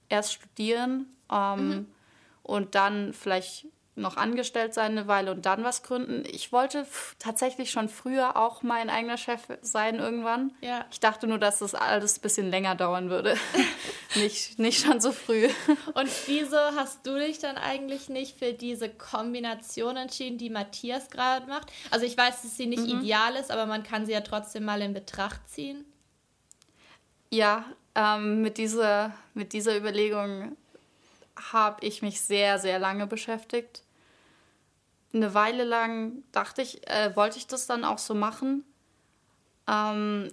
Erst 0.08 0.32
studieren 0.34 1.06
ähm, 1.30 1.68
mhm. 1.68 1.86
und 2.44 2.74
dann 2.76 3.12
vielleicht 3.12 3.66
noch 3.96 4.18
angestellt 4.18 4.74
sein 4.74 4.92
eine 4.92 5.08
Weile 5.08 5.30
und 5.30 5.46
dann 5.46 5.64
was 5.64 5.82
gründen. 5.82 6.22
Ich 6.30 6.52
wollte 6.52 6.86
tatsächlich 7.18 7.70
schon 7.70 7.88
früher 7.88 8.36
auch 8.36 8.62
mein 8.62 8.90
eigener 8.90 9.16
Chef 9.16 9.40
sein 9.62 9.96
irgendwann. 9.96 10.54
Ja. 10.60 10.84
Ich 10.90 11.00
dachte 11.00 11.26
nur, 11.26 11.38
dass 11.38 11.60
das 11.60 11.74
alles 11.74 12.18
ein 12.18 12.20
bisschen 12.20 12.50
länger 12.50 12.74
dauern 12.74 13.08
würde. 13.08 13.36
nicht, 14.14 14.58
nicht 14.58 14.84
schon 14.84 15.00
so 15.00 15.12
früh. 15.12 15.48
Und 15.94 16.10
wieso 16.26 16.58
hast 16.76 17.06
du 17.06 17.16
dich 17.16 17.38
dann 17.38 17.56
eigentlich 17.56 18.10
nicht 18.10 18.38
für 18.38 18.52
diese 18.52 18.90
Kombination 18.90 19.96
entschieden, 19.96 20.36
die 20.36 20.50
Matthias 20.50 21.08
gerade 21.08 21.46
macht? 21.46 21.72
Also 21.90 22.04
ich 22.04 22.16
weiß, 22.16 22.42
dass 22.42 22.56
sie 22.56 22.66
nicht 22.66 22.82
mhm. 22.82 23.00
ideal 23.00 23.34
ist, 23.36 23.50
aber 23.50 23.64
man 23.64 23.82
kann 23.82 24.04
sie 24.04 24.12
ja 24.12 24.20
trotzdem 24.20 24.64
mal 24.64 24.82
in 24.82 24.92
Betracht 24.92 25.48
ziehen. 25.48 25.86
Ja, 27.30 27.64
ähm, 27.94 28.42
mit, 28.42 28.58
dieser, 28.58 29.12
mit 29.32 29.54
dieser 29.54 29.76
Überlegung 29.76 30.56
habe 31.52 31.84
ich 31.84 32.02
mich 32.02 32.20
sehr, 32.20 32.58
sehr 32.58 32.78
lange 32.78 33.06
beschäftigt 33.06 33.82
eine 35.12 35.34
Weile 35.34 35.64
lang 35.64 36.22
dachte 36.32 36.62
ich, 36.62 36.88
äh, 36.88 37.14
wollte 37.16 37.38
ich 37.38 37.46
das 37.46 37.66
dann 37.66 37.84
auch 37.84 37.98
so 37.98 38.14
machen. 38.14 38.64
Ähm, 39.68 40.28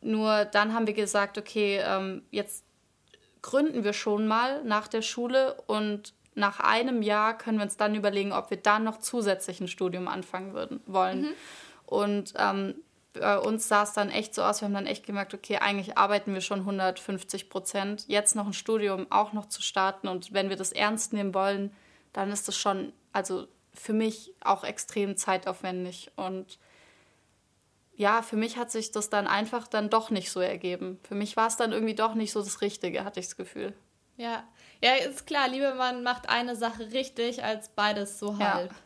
nur 0.00 0.44
dann 0.44 0.74
haben 0.74 0.86
wir 0.86 0.94
gesagt, 0.94 1.38
okay, 1.38 1.82
ähm, 1.84 2.22
jetzt 2.30 2.64
gründen 3.42 3.84
wir 3.84 3.92
schon 3.92 4.26
mal 4.26 4.62
nach 4.64 4.88
der 4.88 5.02
Schule 5.02 5.54
und 5.66 6.14
nach 6.34 6.60
einem 6.60 7.02
Jahr 7.02 7.36
können 7.36 7.58
wir 7.58 7.64
uns 7.64 7.76
dann 7.76 7.94
überlegen, 7.94 8.32
ob 8.32 8.50
wir 8.50 8.56
dann 8.56 8.84
noch 8.84 8.98
zusätzlich 8.98 9.60
ein 9.60 9.68
Studium 9.68 10.08
anfangen 10.08 10.54
würden, 10.54 10.80
wollen. 10.86 11.22
Mhm. 11.22 11.34
Und 11.86 12.34
ähm, 12.36 12.74
bei 13.12 13.38
uns 13.38 13.68
sah 13.68 13.82
es 13.82 13.92
dann 13.92 14.08
echt 14.08 14.34
so 14.34 14.42
aus, 14.42 14.62
wir 14.62 14.66
haben 14.66 14.74
dann 14.74 14.86
echt 14.86 15.04
gemerkt, 15.04 15.34
okay, 15.34 15.58
eigentlich 15.58 15.98
arbeiten 15.98 16.32
wir 16.32 16.40
schon 16.40 16.60
150 16.60 17.50
Prozent. 17.50 18.04
Jetzt 18.08 18.34
noch 18.34 18.46
ein 18.46 18.54
Studium 18.54 19.06
auch 19.10 19.34
noch 19.34 19.46
zu 19.46 19.60
starten 19.60 20.08
und 20.08 20.32
wenn 20.32 20.48
wir 20.48 20.56
das 20.56 20.72
ernst 20.72 21.12
nehmen 21.12 21.34
wollen, 21.34 21.72
dann 22.14 22.30
ist 22.30 22.48
das 22.48 22.56
schon, 22.56 22.92
also 23.12 23.46
für 23.74 23.92
mich 23.92 24.32
auch 24.40 24.64
extrem 24.64 25.16
zeitaufwendig. 25.16 26.10
Und 26.16 26.58
ja, 27.94 28.22
für 28.22 28.36
mich 28.36 28.56
hat 28.56 28.70
sich 28.70 28.90
das 28.90 29.10
dann 29.10 29.26
einfach 29.26 29.68
dann 29.68 29.90
doch 29.90 30.10
nicht 30.10 30.30
so 30.30 30.40
ergeben. 30.40 30.98
Für 31.02 31.14
mich 31.14 31.36
war 31.36 31.46
es 31.46 31.56
dann 31.56 31.72
irgendwie 31.72 31.94
doch 31.94 32.14
nicht 32.14 32.32
so 32.32 32.42
das 32.42 32.60
Richtige, 32.60 33.04
hatte 33.04 33.20
ich 33.20 33.26
das 33.26 33.36
Gefühl. 33.36 33.74
Ja, 34.16 34.44
ja, 34.82 34.94
ist 34.94 35.26
klar, 35.26 35.48
lieber 35.48 35.74
man 35.74 36.02
macht 36.02 36.28
eine 36.28 36.56
Sache 36.56 36.92
richtig 36.92 37.44
als 37.44 37.68
beides 37.68 38.18
so 38.18 38.38
halb. 38.38 38.70
Ja. 38.70 38.76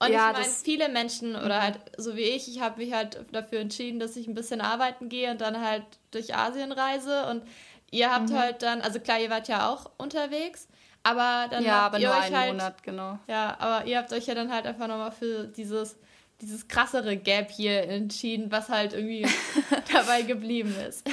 Und 0.00 0.12
ja, 0.12 0.30
ich 0.30 0.36
meine, 0.38 0.52
viele 0.52 0.88
Menschen 0.88 1.34
oder 1.34 1.58
mhm. 1.58 1.62
halt 1.62 1.80
so 1.96 2.14
wie 2.16 2.22
ich, 2.22 2.48
ich 2.48 2.60
habe 2.60 2.80
mich 2.80 2.92
halt 2.92 3.24
dafür 3.32 3.60
entschieden, 3.60 3.98
dass 3.98 4.16
ich 4.16 4.28
ein 4.28 4.34
bisschen 4.34 4.60
arbeiten 4.60 5.08
gehe 5.08 5.30
und 5.30 5.40
dann 5.40 5.60
halt 5.60 5.84
durch 6.12 6.36
Asien 6.36 6.70
reise. 6.70 7.26
Und 7.26 7.42
ihr 7.90 8.12
habt 8.12 8.30
mhm. 8.30 8.38
halt 8.38 8.62
dann, 8.62 8.80
also 8.80 9.00
klar, 9.00 9.18
ihr 9.18 9.30
wart 9.30 9.48
ja 9.48 9.68
auch 9.68 9.90
unterwegs, 9.98 10.68
aber 11.02 11.48
dann 11.50 11.64
ja, 11.64 11.82
habt 11.82 11.94
aber 11.94 11.98
ihr 11.98 12.10
euch 12.10 12.32
halt, 12.32 12.52
Monat, 12.52 12.82
genau. 12.82 13.18
Ja, 13.26 13.56
aber 13.58 13.86
ihr 13.86 13.98
habt 13.98 14.12
euch 14.12 14.26
ja 14.26 14.34
dann 14.34 14.52
halt 14.52 14.66
einfach 14.66 14.88
nochmal 14.88 15.12
für 15.12 15.44
dieses, 15.44 15.96
dieses 16.40 16.68
krassere 16.68 17.16
Gap 17.16 17.50
hier 17.50 17.82
entschieden, 17.84 18.50
was 18.50 18.68
halt 18.68 18.92
irgendwie 18.92 19.26
dabei 19.92 20.22
geblieben 20.22 20.74
ist. 20.86 21.08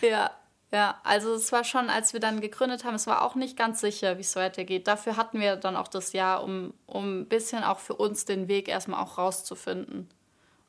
Ja, 0.00 0.30
ja, 0.74 1.00
also 1.04 1.34
es 1.34 1.52
war 1.52 1.62
schon, 1.62 1.88
als 1.88 2.14
wir 2.14 2.20
dann 2.20 2.40
gegründet 2.40 2.82
haben, 2.82 2.96
es 2.96 3.06
war 3.06 3.22
auch 3.22 3.36
nicht 3.36 3.56
ganz 3.56 3.80
sicher, 3.80 4.16
wie 4.16 4.22
es 4.22 4.34
weitergeht. 4.34 4.88
Dafür 4.88 5.16
hatten 5.16 5.38
wir 5.38 5.54
dann 5.54 5.76
auch 5.76 5.86
das 5.86 6.12
Jahr, 6.12 6.42
um, 6.42 6.74
um 6.86 7.20
ein 7.20 7.28
bisschen 7.28 7.62
auch 7.62 7.78
für 7.78 7.94
uns 7.94 8.24
den 8.24 8.48
Weg 8.48 8.68
erstmal 8.68 9.00
auch 9.00 9.16
rauszufinden. 9.16 10.08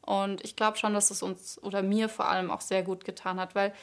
Und 0.01 0.44
ich 0.44 0.56
glaube 0.56 0.77
schon, 0.77 0.94
dass 0.94 1.10
es 1.10 1.24
uns 1.24 1.62
oder 1.63 1.82
mir 1.82 2.08
vor 2.08 2.30
allem 2.30 2.51
auch 2.51 2.62
sehr 2.62 2.84
gut 2.84 3.04
getan 3.04 3.39
hat, 3.39 3.56
weil 3.56 3.74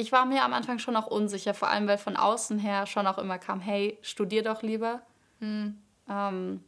ich 0.00 0.12
war 0.12 0.24
mir 0.24 0.44
am 0.44 0.52
Anfang 0.52 0.78
schon 0.78 0.96
auch 0.96 1.06
unsicher, 1.06 1.54
vor 1.54 1.68
allem 1.68 1.86
weil 1.86 1.98
von 1.98 2.16
außen 2.16 2.58
her 2.58 2.86
schon 2.86 3.06
auch 3.06 3.18
immer 3.18 3.38
kam, 3.38 3.60
hey, 3.60 3.98
studier 4.02 4.42
doch 4.42 4.62
lieber. 4.62 5.02
Mhm. 5.40 5.78
Ähm, 6.08 6.64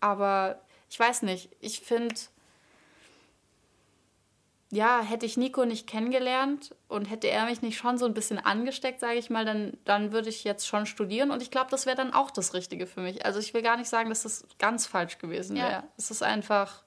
aber 0.00 0.60
ich 0.90 0.98
weiß 0.98 1.22
nicht, 1.22 1.50
ich 1.60 1.80
finde, 1.80 2.14
ja, 4.70 5.00
hätte 5.00 5.24
ich 5.24 5.36
Nico 5.36 5.64
nicht 5.64 5.86
kennengelernt 5.86 6.74
und 6.88 7.06
hätte 7.06 7.28
er 7.28 7.46
mich 7.46 7.62
nicht 7.62 7.78
schon 7.78 7.96
so 7.96 8.04
ein 8.04 8.14
bisschen 8.14 8.38
angesteckt, 8.38 9.00
sage 9.00 9.18
ich 9.18 9.30
mal, 9.30 9.44
dann, 9.44 9.78
dann 9.84 10.12
würde 10.12 10.28
ich 10.28 10.44
jetzt 10.44 10.66
schon 10.66 10.84
studieren 10.84 11.30
und 11.30 11.42
ich 11.42 11.50
glaube, 11.50 11.70
das 11.70 11.86
wäre 11.86 11.96
dann 11.96 12.12
auch 12.12 12.30
das 12.30 12.54
Richtige 12.54 12.86
für 12.86 13.00
mich. 13.00 13.24
Also 13.24 13.40
ich 13.40 13.54
will 13.54 13.62
gar 13.62 13.78
nicht 13.78 13.88
sagen, 13.88 14.10
dass 14.10 14.22
das 14.22 14.46
ganz 14.58 14.86
falsch 14.86 15.18
gewesen 15.18 15.56
wäre. 15.56 15.70
Ja. 15.70 15.84
Es 15.96 16.10
ist 16.10 16.22
einfach, 16.22 16.82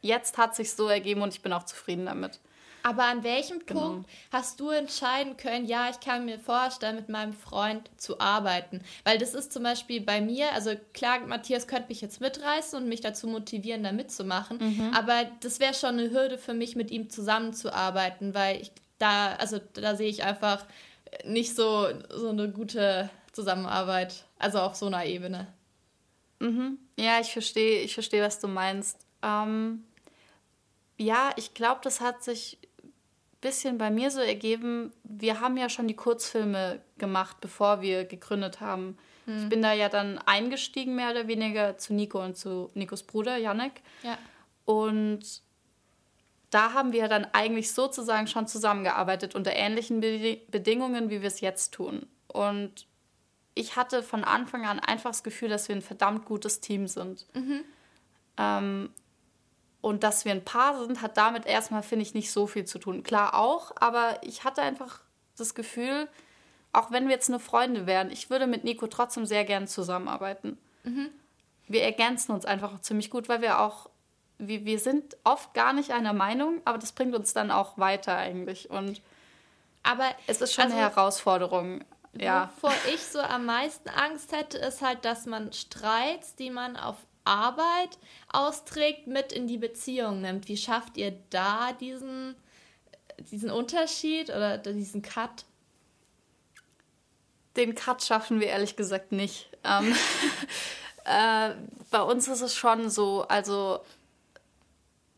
jetzt 0.00 0.38
hat 0.38 0.56
sich 0.56 0.72
so 0.72 0.88
ergeben 0.88 1.20
und 1.20 1.34
ich 1.34 1.42
bin 1.42 1.52
auch 1.52 1.64
zufrieden 1.64 2.06
damit. 2.06 2.40
Aber 2.82 3.04
an 3.04 3.22
welchem 3.24 3.64
genau. 3.64 3.80
Punkt 3.80 4.10
hast 4.32 4.60
du 4.60 4.70
entscheiden 4.70 5.36
können, 5.36 5.66
ja, 5.66 5.90
ich 5.90 6.00
kann 6.00 6.24
mir 6.24 6.38
vorstellen, 6.38 6.96
mit 6.96 7.08
meinem 7.08 7.32
Freund 7.32 7.90
zu 7.96 8.20
arbeiten? 8.20 8.82
Weil 9.04 9.18
das 9.18 9.34
ist 9.34 9.52
zum 9.52 9.62
Beispiel 9.62 10.00
bei 10.00 10.20
mir, 10.20 10.52
also 10.52 10.72
klar, 10.92 11.20
Matthias 11.20 11.66
könnte 11.66 11.88
mich 11.88 12.00
jetzt 12.00 12.20
mitreißen 12.20 12.80
und 12.80 12.88
mich 12.88 13.00
dazu 13.00 13.26
motivieren, 13.26 13.82
da 13.82 13.92
mitzumachen. 13.92 14.58
Mhm. 14.58 14.94
Aber 14.94 15.24
das 15.40 15.60
wäre 15.60 15.74
schon 15.74 15.98
eine 15.98 16.10
Hürde 16.10 16.38
für 16.38 16.54
mich, 16.54 16.76
mit 16.76 16.90
ihm 16.90 17.10
zusammenzuarbeiten, 17.10 18.34
weil 18.34 18.60
ich 18.60 18.72
da, 18.98 19.34
also 19.34 19.60
da 19.74 19.96
sehe 19.96 20.08
ich 20.08 20.22
einfach 20.24 20.64
nicht 21.24 21.56
so, 21.56 21.88
so 22.10 22.28
eine 22.28 22.50
gute 22.50 23.10
Zusammenarbeit, 23.32 24.24
also 24.38 24.58
auf 24.60 24.74
so 24.74 24.86
einer 24.86 25.04
Ebene. 25.04 25.46
Mhm. 26.38 26.78
Ja, 26.98 27.20
ich 27.20 27.32
verstehe, 27.32 27.82
ich 27.82 27.94
verstehe, 27.94 28.22
was 28.22 28.40
du 28.40 28.48
meinst. 28.48 29.06
Ähm, 29.22 29.84
ja, 30.96 31.32
ich 31.36 31.54
glaube, 31.54 31.80
das 31.82 32.00
hat 32.00 32.22
sich 32.22 32.58
bisschen 33.40 33.78
bei 33.78 33.90
mir 33.90 34.10
so 34.10 34.20
ergeben, 34.20 34.92
wir 35.04 35.40
haben 35.40 35.56
ja 35.56 35.68
schon 35.68 35.88
die 35.88 35.96
Kurzfilme 35.96 36.80
gemacht, 36.98 37.38
bevor 37.40 37.80
wir 37.80 38.04
gegründet 38.04 38.60
haben. 38.60 38.98
Hm. 39.26 39.42
Ich 39.42 39.48
bin 39.48 39.62
da 39.62 39.72
ja 39.72 39.88
dann 39.88 40.18
eingestiegen, 40.18 40.94
mehr 40.94 41.10
oder 41.10 41.26
weniger, 41.26 41.78
zu 41.78 41.94
Nico 41.94 42.22
und 42.22 42.36
zu 42.36 42.70
Nikos 42.74 43.02
Bruder, 43.02 43.36
Janek. 43.36 43.80
Ja. 44.02 44.18
Und 44.64 45.42
da 46.50 46.74
haben 46.74 46.92
wir 46.92 47.08
dann 47.08 47.26
eigentlich 47.32 47.72
sozusagen 47.72 48.26
schon 48.26 48.46
zusammengearbeitet 48.46 49.34
unter 49.34 49.52
ähnlichen 49.52 50.00
Be 50.00 50.38
Bedingungen, 50.48 51.08
wie 51.08 51.22
wir 51.22 51.28
es 51.28 51.40
jetzt 51.40 51.72
tun. 51.72 52.06
Und 52.26 52.86
ich 53.54 53.76
hatte 53.76 54.02
von 54.02 54.24
Anfang 54.24 54.66
an 54.66 54.80
einfach 54.80 55.10
das 55.10 55.22
Gefühl, 55.22 55.48
dass 55.48 55.68
wir 55.68 55.76
ein 55.76 55.82
verdammt 55.82 56.24
gutes 56.24 56.60
Team 56.60 56.88
sind. 56.88 57.26
Mhm. 57.34 57.64
Ähm, 58.36 58.90
und 59.80 60.02
dass 60.02 60.24
wir 60.24 60.32
ein 60.32 60.44
Paar 60.44 60.78
sind, 60.78 61.02
hat 61.02 61.16
damit 61.16 61.46
erstmal, 61.46 61.82
finde 61.82 62.02
ich, 62.02 62.14
nicht 62.14 62.30
so 62.30 62.46
viel 62.46 62.64
zu 62.64 62.78
tun. 62.78 63.02
Klar 63.02 63.34
auch, 63.34 63.72
aber 63.76 64.18
ich 64.22 64.44
hatte 64.44 64.62
einfach 64.62 65.00
das 65.36 65.54
Gefühl, 65.54 66.08
auch 66.72 66.90
wenn 66.90 67.08
wir 67.08 67.14
jetzt 67.14 67.30
nur 67.30 67.40
Freunde 67.40 67.86
wären, 67.86 68.10
ich 68.10 68.30
würde 68.30 68.46
mit 68.46 68.64
Nico 68.64 68.86
trotzdem 68.86 69.26
sehr 69.26 69.44
gern 69.44 69.66
zusammenarbeiten. 69.66 70.58
Mhm. 70.84 71.08
Wir 71.66 71.82
ergänzen 71.82 72.32
uns 72.32 72.44
einfach 72.44 72.74
auch 72.74 72.80
ziemlich 72.80 73.10
gut, 73.10 73.28
weil 73.28 73.40
wir 73.40 73.60
auch, 73.60 73.88
wir, 74.38 74.64
wir 74.64 74.78
sind 74.78 75.16
oft 75.24 75.54
gar 75.54 75.72
nicht 75.72 75.92
einer 75.92 76.12
Meinung, 76.12 76.60
aber 76.64 76.78
das 76.78 76.92
bringt 76.92 77.14
uns 77.14 77.32
dann 77.32 77.50
auch 77.50 77.78
weiter 77.78 78.16
eigentlich. 78.16 78.70
Und 78.70 79.00
aber 79.82 80.10
es 80.26 80.40
ist 80.40 80.52
schon 80.52 80.64
also, 80.64 80.76
eine 80.76 80.84
Herausforderung. 80.84 81.84
Ja. 82.12 82.50
Wovor 82.56 82.74
ich 82.92 83.02
so 83.02 83.20
am 83.20 83.46
meisten 83.46 83.88
Angst 83.88 84.32
hätte, 84.32 84.58
ist 84.58 84.82
halt, 84.82 85.04
dass 85.04 85.26
man 85.26 85.52
Streits, 85.52 86.34
die 86.34 86.50
man 86.50 86.76
auf 86.76 86.96
Arbeit 87.30 87.98
austrägt, 88.32 89.06
mit 89.06 89.32
in 89.32 89.46
die 89.46 89.56
Beziehung 89.56 90.20
nimmt. 90.20 90.48
Wie 90.48 90.56
schafft 90.56 90.96
ihr 90.96 91.12
da 91.30 91.72
diesen, 91.72 92.34
diesen 93.30 93.50
Unterschied 93.50 94.28
oder 94.30 94.58
diesen 94.58 95.02
Cut? 95.02 95.44
Den 97.56 97.74
Cut 97.74 98.02
schaffen 98.02 98.40
wir 98.40 98.48
ehrlich 98.48 98.76
gesagt 98.76 99.12
nicht. 99.12 99.48
Ähm, 99.64 99.94
äh, 101.04 101.54
bei 101.90 102.02
uns 102.02 102.28
ist 102.28 102.40
es 102.40 102.54
schon 102.54 102.90
so, 102.90 103.22
also, 103.28 103.80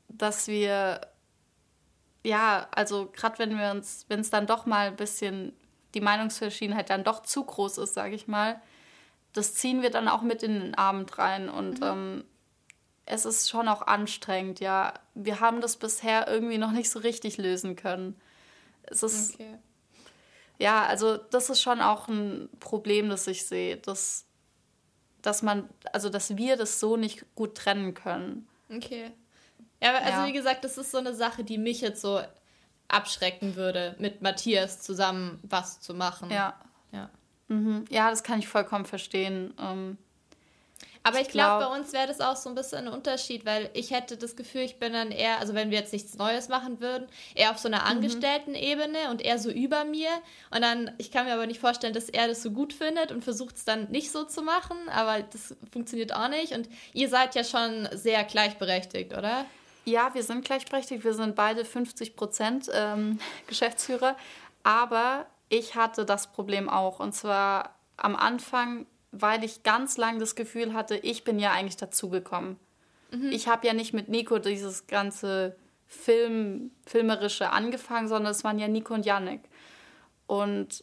dass 0.08 0.48
wir, 0.48 1.00
ja, 2.24 2.68
also 2.72 3.10
gerade 3.12 3.38
wenn 3.38 3.58
wir 3.58 3.70
uns, 3.70 4.04
wenn 4.08 4.20
es 4.20 4.30
dann 4.30 4.46
doch 4.46 4.66
mal 4.66 4.88
ein 4.88 4.96
bisschen 4.96 5.54
die 5.94 6.00
Meinungsverschiedenheit 6.00 6.90
dann 6.90 7.04
doch 7.04 7.22
zu 7.22 7.44
groß 7.44 7.78
ist, 7.78 7.94
sage 7.94 8.14
ich 8.14 8.28
mal, 8.28 8.60
das 9.32 9.54
ziehen 9.54 9.82
wir 9.82 9.90
dann 9.90 10.08
auch 10.08 10.22
mit 10.22 10.42
in 10.42 10.60
den 10.60 10.74
Abend 10.74 11.18
rein 11.18 11.48
und 11.48 11.80
mhm. 11.80 11.86
ähm, 11.86 12.24
es 13.04 13.24
ist 13.24 13.50
schon 13.50 13.68
auch 13.68 13.82
anstrengend, 13.82 14.60
ja. 14.60 14.94
Wir 15.14 15.40
haben 15.40 15.60
das 15.60 15.76
bisher 15.76 16.28
irgendwie 16.28 16.58
noch 16.58 16.70
nicht 16.70 16.90
so 16.90 16.98
richtig 17.00 17.36
lösen 17.36 17.76
können. 17.76 18.20
Es 18.84 19.02
ist. 19.02 19.34
Okay. 19.34 19.58
Ja, 20.58 20.86
also 20.86 21.16
das 21.16 21.50
ist 21.50 21.60
schon 21.60 21.80
auch 21.80 22.08
ein 22.08 22.48
Problem, 22.60 23.08
das 23.08 23.26
ich 23.26 23.46
sehe, 23.46 23.78
dass, 23.78 24.26
dass 25.20 25.42
man, 25.42 25.68
also 25.92 26.08
dass 26.08 26.36
wir 26.36 26.56
das 26.56 26.78
so 26.78 26.96
nicht 26.96 27.24
gut 27.34 27.56
trennen 27.56 27.94
können. 27.94 28.46
Okay. 28.70 29.10
Ja, 29.82 29.94
also 29.96 30.20
ja. 30.20 30.26
wie 30.26 30.32
gesagt, 30.32 30.62
das 30.62 30.78
ist 30.78 30.92
so 30.92 30.98
eine 30.98 31.14
Sache, 31.14 31.42
die 31.42 31.58
mich 31.58 31.80
jetzt 31.80 32.00
so 32.00 32.20
abschrecken 32.86 33.56
würde, 33.56 33.96
mit 33.98 34.22
Matthias 34.22 34.80
zusammen 34.80 35.40
was 35.42 35.80
zu 35.80 35.94
machen. 35.94 36.30
Ja. 36.30 36.54
Ja, 37.52 37.58
mhm. 37.58 37.84
ja 37.90 38.10
das 38.10 38.22
kann 38.22 38.38
ich 38.38 38.48
vollkommen 38.48 38.84
verstehen. 38.84 39.54
Ähm, 39.60 39.98
aber 41.04 41.16
ich, 41.16 41.26
ich 41.26 41.32
glaube, 41.32 41.58
glaub, 41.58 41.72
bei 41.72 41.78
uns 41.78 41.92
wäre 41.92 42.06
das 42.06 42.20
auch 42.20 42.36
so 42.36 42.48
ein 42.48 42.54
bisschen 42.54 42.86
ein 42.86 42.92
Unterschied, 42.92 43.44
weil 43.44 43.70
ich 43.74 43.90
hätte 43.90 44.16
das 44.16 44.36
Gefühl, 44.36 44.62
ich 44.62 44.78
bin 44.78 44.92
dann 44.92 45.10
eher, 45.10 45.40
also 45.40 45.54
wenn 45.54 45.70
wir 45.70 45.78
jetzt 45.78 45.92
nichts 45.92 46.16
Neues 46.16 46.48
machen 46.48 46.80
würden, 46.80 47.08
eher 47.34 47.50
auf 47.50 47.58
so 47.58 47.68
einer 47.68 47.80
mhm. 47.80 47.86
Angestellten-Ebene 47.86 49.10
und 49.10 49.20
eher 49.20 49.38
so 49.38 49.50
über 49.50 49.84
mir. 49.84 50.10
Und 50.50 50.62
dann, 50.62 50.92
ich 50.98 51.10
kann 51.10 51.26
mir 51.26 51.34
aber 51.34 51.46
nicht 51.46 51.60
vorstellen, 51.60 51.92
dass 51.92 52.08
er 52.08 52.28
das 52.28 52.42
so 52.42 52.52
gut 52.52 52.72
findet 52.72 53.10
und 53.10 53.24
versucht 53.24 53.56
es 53.56 53.64
dann 53.64 53.90
nicht 53.90 54.12
so 54.12 54.24
zu 54.24 54.42
machen, 54.42 54.76
aber 54.90 55.22
das 55.22 55.56
funktioniert 55.72 56.14
auch 56.14 56.28
nicht. 56.28 56.52
Und 56.52 56.68
ihr 56.92 57.08
seid 57.08 57.34
ja 57.34 57.42
schon 57.42 57.88
sehr 57.92 58.22
gleichberechtigt, 58.24 59.12
oder? 59.12 59.44
Ja, 59.84 60.14
wir 60.14 60.22
sind 60.22 60.44
gleichberechtigt. 60.44 61.02
Wir 61.02 61.14
sind 61.14 61.34
beide 61.34 61.64
50 61.64 62.14
Prozent 62.14 62.70
ähm, 62.72 63.18
Geschäftsführer. 63.48 64.16
Aber 64.62 65.26
ich 65.52 65.74
hatte 65.74 66.04
das 66.04 66.32
Problem 66.32 66.68
auch. 66.68 66.98
Und 67.00 67.12
zwar 67.14 67.76
am 67.96 68.16
Anfang 68.16 68.86
weil 69.12 69.44
ich 69.44 69.62
ganz 69.62 69.98
lang 69.98 70.18
das 70.18 70.34
Gefühl 70.34 70.72
hatte, 70.72 70.96
ich 70.96 71.22
bin 71.22 71.38
ja 71.38 71.52
eigentlich 71.52 71.76
dazugekommen. 71.76 72.56
Mhm. 73.10 73.30
Ich 73.30 73.46
habe 73.46 73.66
ja 73.66 73.74
nicht 73.74 73.92
mit 73.92 74.08
Nico 74.08 74.38
dieses 74.38 74.86
ganze 74.86 75.54
Film, 75.86 76.70
filmerische 76.86 77.50
angefangen, 77.50 78.08
sondern 78.08 78.32
es 78.32 78.42
waren 78.42 78.58
ja 78.58 78.68
Nico 78.68 78.94
und 78.94 79.04
Yannick. 79.04 79.42
Und 80.26 80.82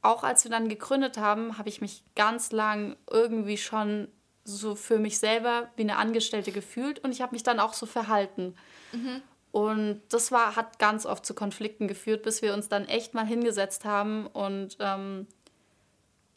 auch 0.00 0.24
als 0.24 0.44
wir 0.44 0.50
dann 0.50 0.70
gegründet 0.70 1.18
haben, 1.18 1.58
habe 1.58 1.68
ich 1.68 1.82
mich 1.82 2.02
ganz 2.16 2.52
lang 2.52 2.96
irgendwie 3.10 3.58
schon 3.58 4.08
so 4.44 4.74
für 4.74 4.98
mich 4.98 5.18
selber 5.18 5.68
wie 5.76 5.82
eine 5.82 5.96
Angestellte 5.96 6.52
gefühlt 6.52 7.00
und 7.04 7.12
ich 7.12 7.20
habe 7.20 7.34
mich 7.34 7.42
dann 7.42 7.60
auch 7.60 7.74
so 7.74 7.84
verhalten. 7.84 8.54
Mhm. 8.92 9.20
Und 9.52 10.02
das 10.10 10.30
war, 10.30 10.54
hat 10.54 10.78
ganz 10.78 11.06
oft 11.06 11.26
zu 11.26 11.34
Konflikten 11.34 11.88
geführt, 11.88 12.22
bis 12.22 12.40
wir 12.40 12.54
uns 12.54 12.68
dann 12.68 12.86
echt 12.86 13.14
mal 13.14 13.26
hingesetzt 13.26 13.84
haben 13.84 14.26
und 14.28 14.76
ähm, 14.78 15.26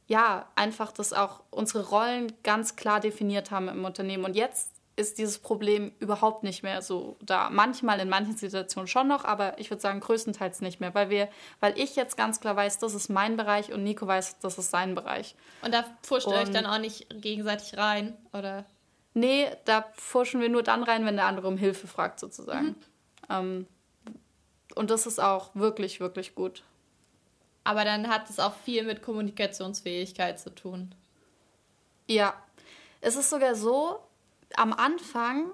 ja, 0.08 0.48
einfach, 0.55 0.91
dass 0.91 1.13
auch 1.13 1.41
unsere 1.50 1.88
Rollen 1.88 2.34
ganz 2.43 2.75
klar 2.75 3.00
definiert 3.00 3.51
haben 3.51 3.70
im 3.70 3.86
Unternehmen. 3.86 4.25
Und 4.25 4.36
jetzt 4.36 4.72
ist 4.96 5.17
dieses 5.17 5.39
Problem 5.39 5.91
überhaupt 6.00 6.43
nicht 6.43 6.62
mehr 6.62 6.82
so 6.82 7.17
da. 7.22 7.50
Manchmal 7.50 8.00
in 8.00 8.10
manchen 8.10 8.38
Situationen 8.38 8.88
schon 8.88 9.08
noch, 9.08 9.25
aber 9.25 9.58
ich 9.60 9.72
würde 9.72 9.82
sagen 9.82 10.00
größtenteils 10.00 10.62
nicht 10.62 10.79
mehr, 10.79 10.93
weil 10.93 11.10
wir, 11.10 11.29
weil 11.60 11.77
ich 11.79 11.96
jetzt 11.96 12.15
ganz 12.15 12.39
klar 12.39 12.55
weiß, 12.55 12.77
das 12.77 12.93
ist 12.93 13.10
mein 13.10 13.38
Bereich 13.38 13.72
und 13.72 13.84
Nico 13.84 14.05
weiß, 14.05 14.39
das 14.39 14.58
ist 14.58 14.70
sein 14.70 14.93
Bereich. 14.93 15.36
Und 15.63 15.74
da 15.74 15.84
pfuscht 16.03 16.27
ihr 16.27 16.34
euch 16.34 16.51
dann 16.51 16.65
auch 16.65 16.77
nicht 16.77 17.08
gegenseitig 17.22 17.77
rein, 17.77 18.15
oder? 18.34 18.65
Nee, 19.15 19.48
da 19.65 19.82
pfuschen 19.82 20.41
wir 20.41 20.50
nur 20.50 20.63
dann 20.63 20.84
rein, 20.84 21.05
wenn 21.05 21.15
der 21.15 21.25
andere 21.25 21.48
um 21.48 21.58
Hilfe 21.58 21.88
fragt, 21.88 22.20
sozusagen. 22.20 22.67
Mhm. 22.67 22.75
Ähm, 23.30 23.68
und 24.75 24.89
das 24.89 25.06
ist 25.06 25.20
auch 25.20 25.51
wirklich, 25.56 26.00
wirklich 26.00 26.36
gut. 26.36 26.63
Aber 27.63 27.86
dann 27.86 28.10
hat 28.10 28.30
es 28.30 28.39
auch 28.39 28.56
viel 28.56 28.84
mit 28.84 29.01
Kommunikationsfähigkeit 29.01 30.39
zu 30.39 30.53
tun. 30.53 30.94
Ja, 32.08 32.34
es 33.01 33.15
ist 33.15 33.30
sogar 33.30 33.56
so, 33.56 34.00
am 34.56 34.74
Anfang 34.74 35.51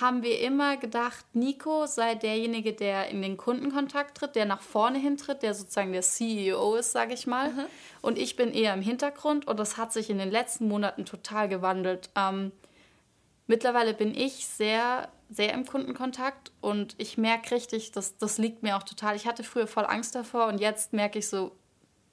haben 0.00 0.22
wir 0.22 0.40
immer 0.40 0.78
gedacht, 0.78 1.24
Nico 1.34 1.86
sei 1.86 2.14
derjenige, 2.14 2.72
der 2.72 3.08
in 3.08 3.20
den 3.20 3.36
Kundenkontakt 3.36 4.16
tritt, 4.16 4.36
der 4.36 4.46
nach 4.46 4.62
vorne 4.62 4.98
hintritt, 4.98 5.42
der 5.42 5.52
sozusagen 5.52 5.92
der 5.92 6.02
CEO 6.02 6.76
ist, 6.76 6.92
sage 6.92 7.12
ich 7.12 7.26
mal. 7.26 7.50
Mhm. 7.50 7.64
Und 8.00 8.18
ich 8.18 8.36
bin 8.36 8.52
eher 8.52 8.72
im 8.72 8.80
Hintergrund 8.80 9.46
und 9.46 9.58
das 9.58 9.76
hat 9.76 9.92
sich 9.92 10.08
in 10.08 10.18
den 10.18 10.30
letzten 10.30 10.66
Monaten 10.66 11.04
total 11.04 11.48
gewandelt. 11.48 12.08
Ähm, 12.16 12.52
mittlerweile 13.46 13.92
bin 13.92 14.14
ich 14.14 14.46
sehr 14.46 15.10
sehr 15.32 15.52
im 15.54 15.66
Kundenkontakt 15.66 16.52
und 16.60 16.94
ich 16.98 17.18
merke 17.18 17.54
richtig, 17.54 17.92
dass 17.92 18.18
das 18.18 18.38
liegt 18.38 18.62
mir 18.62 18.76
auch 18.76 18.82
total. 18.82 19.16
Ich 19.16 19.26
hatte 19.26 19.44
früher 19.44 19.66
voll 19.66 19.86
Angst 19.86 20.14
davor 20.14 20.46
und 20.46 20.58
jetzt 20.58 20.92
merke 20.92 21.18
ich 21.18 21.28
so, 21.28 21.52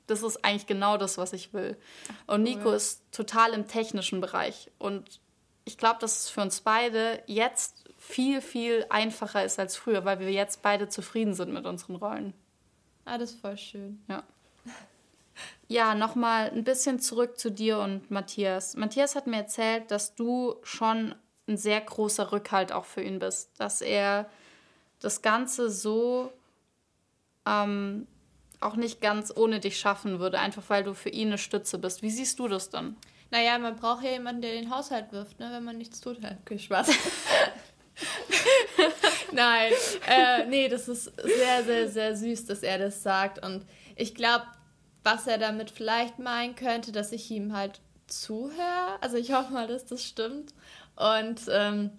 das 0.07 0.23
ist 0.23 0.43
eigentlich 0.43 0.67
genau 0.67 0.97
das, 0.97 1.17
was 1.17 1.33
ich 1.33 1.53
will. 1.53 1.77
Ach, 2.07 2.35
und 2.35 2.43
Nico 2.43 2.71
ist 2.71 3.03
total 3.11 3.53
im 3.53 3.67
technischen 3.67 4.21
Bereich 4.21 4.71
und 4.79 5.19
ich 5.65 5.77
glaube, 5.77 5.99
dass 5.99 6.23
es 6.23 6.29
für 6.29 6.41
uns 6.41 6.61
beide 6.61 7.21
jetzt 7.27 7.89
viel, 7.97 8.41
viel 8.41 8.85
einfacher 8.89 9.45
ist 9.45 9.59
als 9.59 9.75
früher, 9.75 10.05
weil 10.05 10.19
wir 10.19 10.31
jetzt 10.31 10.61
beide 10.61 10.89
zufrieden 10.89 11.33
sind 11.33 11.53
mit 11.53 11.65
unseren 11.65 11.95
Rollen. 11.95 12.33
Ah, 13.05 13.17
das 13.17 13.31
ist 13.31 13.41
voll 13.41 13.57
schön. 13.57 14.03
Ja. 14.07 14.23
Ja, 15.71 15.93
nochmal 15.93 16.49
ein 16.49 16.63
bisschen 16.63 16.99
zurück 16.99 17.39
zu 17.39 17.51
dir 17.51 17.77
und 17.77 18.09
Matthias. 18.09 18.75
Matthias 18.75 19.15
hat 19.15 19.27
mir 19.27 19.37
erzählt, 19.37 19.91
dass 19.91 20.15
du 20.15 20.55
schon 20.63 21.13
ein 21.49 21.57
sehr 21.57 21.81
großer 21.81 22.31
Rückhalt 22.31 22.71
auch 22.71 22.85
für 22.85 23.01
ihn 23.01 23.19
bist, 23.19 23.51
dass 23.59 23.81
er 23.81 24.29
das 24.99 25.21
Ganze 25.21 25.69
so 25.69 26.31
ähm, 27.45 28.07
auch 28.61 28.75
nicht 28.75 29.01
ganz 29.01 29.33
ohne 29.35 29.59
dich 29.59 29.77
schaffen 29.77 30.19
würde, 30.19 30.39
einfach 30.39 30.63
weil 30.67 30.83
du 30.83 30.93
für 30.93 31.09
ihn 31.09 31.29
eine 31.29 31.37
Stütze 31.37 31.77
bist. 31.77 32.01
Wie 32.01 32.09
siehst 32.09 32.39
du 32.39 32.47
das 32.47 32.69
dann? 32.69 32.95
Naja, 33.31 33.57
man 33.57 33.75
braucht 33.75 34.03
ja 34.03 34.11
jemanden, 34.11 34.41
der 34.41 34.53
den 34.53 34.69
Haushalt 34.73 35.11
wirft, 35.11 35.39
ne, 35.39 35.49
wenn 35.51 35.63
man 35.63 35.77
nichts 35.77 35.99
tut. 36.01 36.19
Okay, 36.41 36.59
Spaß. 36.59 36.89
Nein, 39.31 39.73
äh, 40.07 40.45
nee, 40.45 40.69
das 40.69 40.87
ist 40.87 41.11
sehr, 41.21 41.63
sehr, 41.63 41.89
sehr 41.89 42.15
süß, 42.15 42.45
dass 42.45 42.63
er 42.63 42.77
das 42.77 43.03
sagt. 43.03 43.43
Und 43.43 43.65
ich 43.95 44.15
glaube, 44.15 44.45
was 45.03 45.27
er 45.27 45.37
damit 45.37 45.69
vielleicht 45.69 46.17
meinen 46.19 46.55
könnte, 46.55 46.91
dass 46.91 47.11
ich 47.11 47.29
ihm 47.29 47.55
halt 47.55 47.81
zuhöre. 48.07 48.97
Also 49.01 49.17
ich 49.17 49.33
hoffe 49.33 49.53
mal, 49.53 49.67
dass 49.67 49.85
das 49.85 50.03
stimmt. 50.03 50.53
Und 50.99 51.41
ähm, 51.49 51.91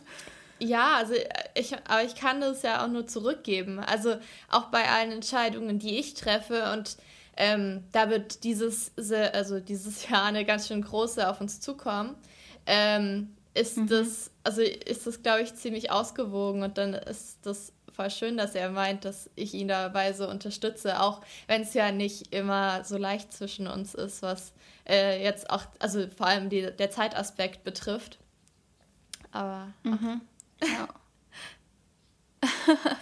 ja, 0.58 0.96
also 0.96 1.14
ich, 1.54 1.74
aber 1.88 2.04
ich 2.04 2.14
kann 2.14 2.40
das 2.40 2.62
ja 2.62 2.84
auch 2.84 2.88
nur 2.88 3.06
zurückgeben. 3.06 3.78
Also 3.78 4.16
auch 4.50 4.66
bei 4.66 4.88
allen 4.88 5.10
Entscheidungen, 5.10 5.78
die 5.78 5.98
ich 5.98 6.14
treffe 6.14 6.72
und 6.72 6.96
ähm, 7.36 7.84
da 7.92 8.10
wird 8.10 8.44
dieses, 8.44 8.92
also 9.32 9.58
dieses 9.58 10.08
Jahr 10.08 10.24
eine 10.24 10.44
ganz 10.44 10.68
schön 10.68 10.82
große 10.82 11.28
auf 11.28 11.40
uns 11.40 11.60
zukommen. 11.60 12.14
Ähm, 12.66 13.34
ist 13.54 13.78
mhm. 13.78 13.88
das, 13.88 14.30
also 14.44 14.62
ist 14.62 15.06
das, 15.06 15.22
glaube 15.22 15.42
ich, 15.42 15.54
ziemlich 15.54 15.90
ausgewogen 15.90 16.62
und 16.62 16.78
dann 16.78 16.94
ist 16.94 17.38
das 17.42 17.72
voll 17.92 18.10
schön, 18.10 18.36
dass 18.36 18.54
er 18.54 18.70
meint, 18.70 19.04
dass 19.04 19.28
ich 19.34 19.52
ihn 19.54 19.68
dabei 19.68 20.12
so 20.12 20.28
unterstütze, 20.28 21.00
auch 21.00 21.20
wenn 21.46 21.62
es 21.62 21.74
ja 21.74 21.92
nicht 21.92 22.34
immer 22.34 22.84
so 22.84 22.96
leicht 22.96 23.32
zwischen 23.32 23.66
uns 23.66 23.94
ist, 23.94 24.22
was 24.22 24.52
äh, 24.88 25.22
jetzt 25.22 25.50
auch, 25.50 25.64
also 25.78 26.06
vor 26.08 26.26
allem 26.26 26.48
die, 26.48 26.70
der 26.70 26.90
Zeitaspekt 26.90 27.64
betrifft 27.64 28.18
aber. 29.32 29.68
Mhm. 29.82 30.20
Ja. 30.62 30.88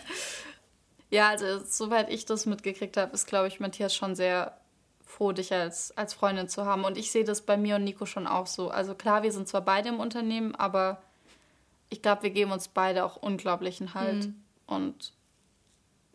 ja, 1.11 1.29
also 1.29 1.65
soweit 1.65 2.11
ich 2.11 2.25
das 2.27 2.47
mitgekriegt 2.47 2.97
habe, 2.97 3.13
ist, 3.13 3.27
glaube 3.27 3.49
ich, 3.49 3.61
Matthias 3.61 3.95
schon 3.95 4.15
sehr 4.15 4.57
froh, 5.05 5.33
dich 5.33 5.53
als, 5.53 5.97
als 5.97 6.15
Freundin 6.15 6.49
zu 6.49 6.65
haben. 6.65 6.85
Und 6.85 6.97
ich 6.97 7.11
sehe 7.11 7.25
das 7.25 7.43
bei 7.43 7.57
mir 7.57 7.77
und 7.77 7.85
Nico 7.85 8.07
schon 8.07 8.27
auch 8.27 8.47
so. 8.47 8.71
Also 8.71 8.95
klar, 8.95 9.23
wir 9.23 9.33
sind 9.33 9.49
zwar 9.49 9.63
beide 9.63 9.89
im 9.89 10.01
Unternehmen, 10.01 10.55
aber 10.55 11.03
ich 11.91 12.03
glaube, 12.03 12.23
wir 12.23 12.31
geben 12.31 12.53
uns 12.53 12.69
beide 12.69 13.05
auch 13.05 13.17
unglaublichen 13.17 13.95
Halt. 13.95 14.27
Mhm. 14.27 14.43
Und 14.67 15.13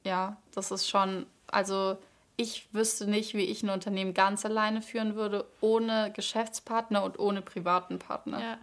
ja, 0.04 0.38
das 0.54 0.72
ist 0.72 0.88
schon, 0.88 1.26
also 1.48 1.98
ich 2.38 2.68
wüsste 2.74 3.08
nicht, 3.08 3.34
wie 3.34 3.44
ich 3.44 3.64
ein 3.64 3.70
Unternehmen 3.70 4.14
ganz 4.14 4.46
alleine 4.46 4.82
führen 4.82 5.16
würde, 5.16 5.46
ohne 5.62 6.12
Geschäftspartner 6.14 7.04
und 7.04 7.20
ohne 7.20 7.42
privaten 7.42 8.00
Partner. 8.00 8.40
Ja. 8.40 8.58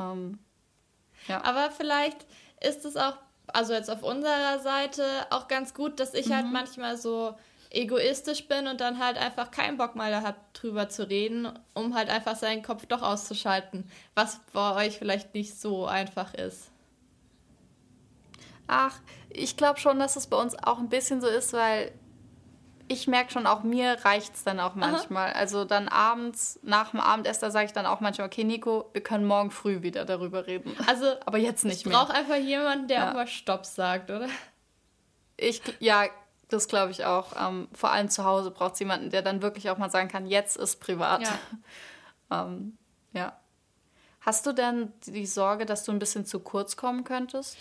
Ähm, 0.00 0.38
ja. 1.28 1.42
Aber 1.44 1.70
vielleicht 1.70 2.26
ist 2.60 2.84
es 2.84 2.96
auch, 2.96 3.16
also 3.48 3.72
jetzt 3.72 3.90
auf 3.90 4.02
unserer 4.02 4.58
Seite, 4.60 5.04
auch 5.30 5.48
ganz 5.48 5.74
gut, 5.74 6.00
dass 6.00 6.14
ich 6.14 6.30
halt 6.32 6.46
mhm. 6.46 6.52
halt 6.56 6.66
manchmal 6.66 6.96
so 6.96 7.34
egoistisch 7.70 8.48
bin 8.48 8.66
und 8.66 8.80
dann 8.80 8.98
halt 8.98 9.16
einfach 9.16 9.50
keinen 9.50 9.76
Bock 9.76 9.94
mal 9.94 10.14
habe, 10.22 10.38
drüber 10.54 10.88
zu 10.88 11.08
reden, 11.08 11.48
um 11.72 11.94
halt 11.94 12.10
einfach 12.10 12.36
seinen 12.36 12.62
Kopf 12.62 12.86
doch 12.86 13.02
auszuschalten, 13.02 13.88
was 14.14 14.40
bei 14.52 14.86
euch 14.86 14.98
vielleicht 14.98 15.34
nicht 15.34 15.58
so 15.58 15.86
einfach 15.86 16.34
ist. 16.34 16.70
Ach, 18.66 18.98
ich 19.30 19.56
glaube 19.56 19.78
schon, 19.80 19.98
dass 19.98 20.16
es 20.16 20.26
bei 20.26 20.36
uns 20.36 20.56
auch 20.56 20.78
ein 20.78 20.88
bisschen 20.88 21.20
so 21.20 21.28
ist, 21.28 21.52
weil 21.52 21.92
ich 22.90 23.06
merke 23.06 23.30
schon, 23.30 23.46
auch 23.46 23.62
mir 23.62 24.04
reicht 24.04 24.34
es 24.34 24.42
dann 24.42 24.58
auch 24.58 24.74
manchmal. 24.74 25.30
Aha. 25.30 25.38
Also 25.38 25.64
dann 25.64 25.86
abends, 25.86 26.58
nach 26.64 26.90
dem 26.90 26.98
Abendessen, 26.98 27.42
da 27.42 27.50
sage 27.52 27.66
ich 27.66 27.72
dann 27.72 27.86
auch 27.86 28.00
manchmal, 28.00 28.26
okay, 28.26 28.42
Nico, 28.42 28.90
wir 28.92 29.00
können 29.00 29.24
morgen 29.24 29.52
früh 29.52 29.82
wieder 29.82 30.04
darüber 30.04 30.48
reden. 30.48 30.74
Also, 30.88 31.14
aber 31.24 31.38
jetzt 31.38 31.64
nicht 31.64 31.86
mehr. 31.86 31.94
Ich 31.94 32.00
brauche 32.00 32.12
einfach 32.12 32.36
jemanden, 32.36 32.88
der 32.88 32.98
ja. 32.98 33.10
auch 33.10 33.14
mal 33.14 33.28
Stopp 33.28 33.64
sagt, 33.64 34.10
oder? 34.10 34.26
Ich, 35.36 35.62
ja, 35.78 36.06
das 36.48 36.66
glaube 36.66 36.90
ich 36.90 37.04
auch. 37.04 37.28
Ähm, 37.40 37.68
vor 37.72 37.92
allem 37.92 38.08
zu 38.08 38.24
Hause 38.24 38.50
braucht 38.50 38.74
es 38.74 38.80
jemanden, 38.80 39.10
der 39.10 39.22
dann 39.22 39.40
wirklich 39.40 39.70
auch 39.70 39.78
mal 39.78 39.90
sagen 39.90 40.08
kann, 40.08 40.26
jetzt 40.26 40.56
ist 40.56 40.80
privat. 40.80 41.22
Ja. 41.22 41.38
ähm, 42.46 42.76
ja. 43.12 43.38
Hast 44.20 44.46
du 44.46 44.52
denn 44.52 44.92
die 45.06 45.26
Sorge, 45.26 45.64
dass 45.64 45.84
du 45.84 45.92
ein 45.92 46.00
bisschen 46.00 46.26
zu 46.26 46.40
kurz 46.40 46.76
kommen 46.76 47.04
könntest? 47.04 47.56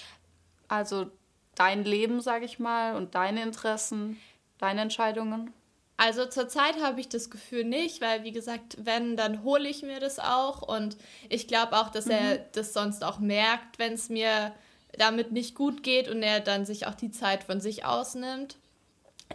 Also 0.67 1.11
dein 1.53 1.83
Leben, 1.83 2.19
sage 2.19 2.45
ich 2.45 2.57
mal, 2.57 2.95
und 2.95 3.13
deine 3.13 3.43
Interessen? 3.43 4.19
Deine 4.59 4.81
Entscheidungen? 4.81 5.51
Also 5.97 6.25
zurzeit 6.25 6.81
habe 6.81 7.01
ich 7.01 7.09
das 7.09 7.29
Gefühl 7.29 7.65
nicht, 7.65 7.99
weil 7.99 8.23
wie 8.23 8.31
gesagt, 8.31 8.77
wenn, 8.79 9.17
dann 9.17 9.43
hole 9.43 9.67
ich 9.67 9.81
mir 9.81 9.99
das 9.99 10.17
auch 10.17 10.61
und 10.61 10.95
ich 11.27 11.47
glaube 11.47 11.77
auch, 11.77 11.89
dass 11.89 12.05
mhm. 12.05 12.11
er 12.11 12.37
das 12.53 12.71
sonst 12.71 13.03
auch 13.03 13.19
merkt, 13.19 13.79
wenn 13.79 13.93
es 13.93 14.07
mir 14.07 14.53
damit 14.97 15.33
nicht 15.33 15.55
gut 15.55 15.83
geht 15.83 16.07
und 16.07 16.23
er 16.23 16.39
dann 16.39 16.65
sich 16.65 16.87
auch 16.87 16.95
die 16.95 17.11
Zeit 17.11 17.43
von 17.43 17.59
sich 17.59 17.83
ausnimmt. 17.83 18.55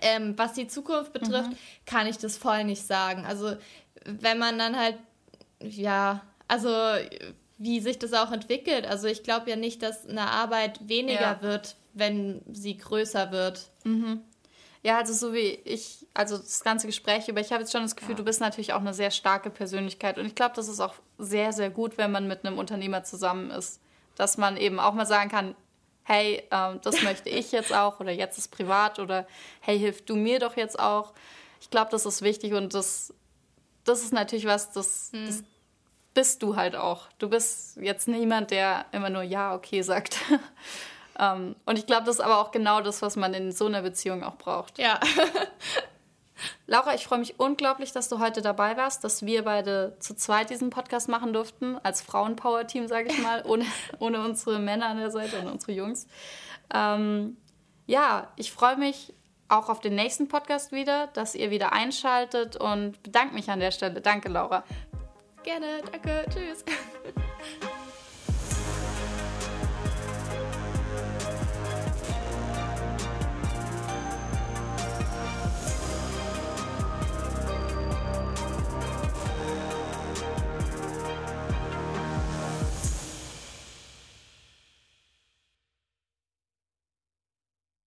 Ähm, 0.00 0.38
was 0.38 0.54
die 0.54 0.66
Zukunft 0.66 1.12
betrifft, 1.12 1.50
mhm. 1.50 1.56
kann 1.87 2.06
ich 2.06 2.18
das 2.18 2.38
voll 2.38 2.64
nicht 2.64 2.87
sagen. 2.87 3.24
Also 3.26 3.56
wenn 4.04 4.38
man 4.38 4.58
dann 4.58 4.76
halt, 4.78 4.96
ja, 5.60 6.22
also 6.48 6.70
wie 7.58 7.80
sich 7.80 7.98
das 7.98 8.12
auch 8.12 8.32
entwickelt. 8.32 8.87
Also 8.87 9.06
ich 9.06 9.22
glaube 9.22 9.50
ja 9.50 9.56
nicht, 9.56 9.82
dass 9.82 10.06
eine 10.06 10.30
Arbeit 10.30 10.88
weniger 10.88 11.20
ja. 11.20 11.42
wird, 11.42 11.76
wenn 11.92 12.42
sie 12.52 12.76
größer 12.76 13.32
wird. 13.32 13.68
Mhm. 13.84 14.22
Ja, 14.84 14.98
also 14.98 15.14
so 15.14 15.32
wie 15.32 15.58
ich, 15.64 16.06
also 16.12 16.36
das 16.36 16.62
ganze 16.62 16.86
Gespräch 16.86 17.26
über, 17.28 17.40
ich 17.40 17.52
habe 17.52 17.62
jetzt 17.62 17.72
schon 17.72 17.82
das 17.82 17.96
Gefühl, 17.96 18.12
ja. 18.12 18.16
du 18.18 18.24
bist 18.24 18.40
natürlich 18.40 18.74
auch 18.74 18.80
eine 18.80 18.92
sehr 18.92 19.10
starke 19.10 19.48
Persönlichkeit. 19.48 20.18
Und 20.18 20.26
ich 20.26 20.34
glaube, 20.34 20.54
das 20.54 20.68
ist 20.68 20.78
auch 20.78 20.94
sehr, 21.16 21.54
sehr 21.54 21.70
gut, 21.70 21.96
wenn 21.96 22.12
man 22.12 22.28
mit 22.28 22.44
einem 22.44 22.58
Unternehmer 22.58 23.02
zusammen 23.02 23.50
ist. 23.50 23.80
Dass 24.14 24.36
man 24.36 24.58
eben 24.58 24.78
auch 24.78 24.92
mal 24.92 25.06
sagen 25.06 25.30
kann, 25.30 25.54
hey, 26.02 26.42
ähm, 26.50 26.80
das 26.82 27.02
möchte 27.02 27.30
ich 27.30 27.50
jetzt 27.50 27.72
auch 27.72 27.98
oder 27.98 28.12
jetzt 28.12 28.36
ist 28.36 28.48
privat 28.48 28.98
oder 28.98 29.26
hey, 29.60 29.78
hilf 29.78 30.04
du 30.04 30.16
mir 30.16 30.38
doch 30.38 30.54
jetzt 30.56 30.78
auch. 30.78 31.14
Ich 31.62 31.70
glaube, 31.70 31.90
das 31.90 32.04
ist 32.04 32.20
wichtig 32.20 32.52
und 32.52 32.74
das, 32.74 33.14
das 33.84 34.02
ist 34.02 34.12
natürlich 34.12 34.44
was, 34.44 34.70
das, 34.70 35.08
hm. 35.14 35.26
das 35.26 35.44
bist 36.12 36.42
du 36.42 36.56
halt 36.56 36.76
auch. 36.76 37.08
Du 37.18 37.30
bist 37.30 37.78
jetzt 37.78 38.06
niemand, 38.06 38.50
der 38.50 38.84
immer 38.92 39.08
nur 39.08 39.22
ja, 39.22 39.54
okay 39.54 39.80
sagt. 39.80 40.18
Um, 41.16 41.24
ähm, 41.24 41.57
und 41.64 41.79
ich 41.79 41.87
glaube, 41.87 42.07
das 42.07 42.16
ist 42.16 42.20
aber 42.20 42.38
auch 42.38 42.50
genau 42.50 42.81
das, 42.81 43.00
was 43.00 43.14
man 43.14 43.35
in 43.35 43.53
so 43.53 43.66
einer 43.66 43.83
Beziehung 43.83 44.24
auch 44.24 44.37
braucht. 44.37 44.79
Ja. 44.79 44.98
Laura, 46.66 46.94
ich 46.94 47.05
freue 47.07 47.20
mich 47.20 47.38
unglaublich, 47.38 47.92
dass 47.92 48.09
du 48.09 48.18
heute 48.18 48.42
dabei 48.42 48.77
warst, 48.77 49.05
dass 49.05 49.24
wir 49.24 49.44
beide 49.44 49.96
zu 50.00 50.16
zweit 50.16 50.50
diesen 50.50 50.70
Podcast 50.70 51.09
machen 51.09 51.33
durften, 51.33 51.79
als 51.83 52.03
Frauenpower-Team, 52.03 52.88
sage 52.88 53.11
ich 53.11 53.18
mal, 53.18 53.44
ohne, 53.46 53.64
ohne 53.98 54.24
unsere 54.24 54.59
Männer 54.59 54.87
an 54.87 54.98
der 54.98 55.11
Seite 55.11 55.38
und 55.38 55.46
unsere 55.46 55.72
Jungs. 55.72 56.07
Ähm, 56.72 57.37
ja, 57.87 58.33
ich 58.37 58.50
freue 58.50 58.77
mich 58.77 59.14
auch 59.48 59.68
auf 59.68 59.81
den 59.81 59.94
nächsten 59.94 60.29
Podcast 60.29 60.72
wieder, 60.72 61.09
dass 61.09 61.35
ihr 61.35 61.50
wieder 61.50 61.72
einschaltet 61.72 62.57
und 62.57 63.03
bedanke 63.03 63.35
mich 63.35 63.50
an 63.50 63.61
der 63.61 63.70
Stelle. 63.70 64.00
Danke, 64.00 64.29
Laura. 64.29 64.64
Gerne, 65.42 65.83
danke, 65.92 66.24
tschüss. 66.31 66.64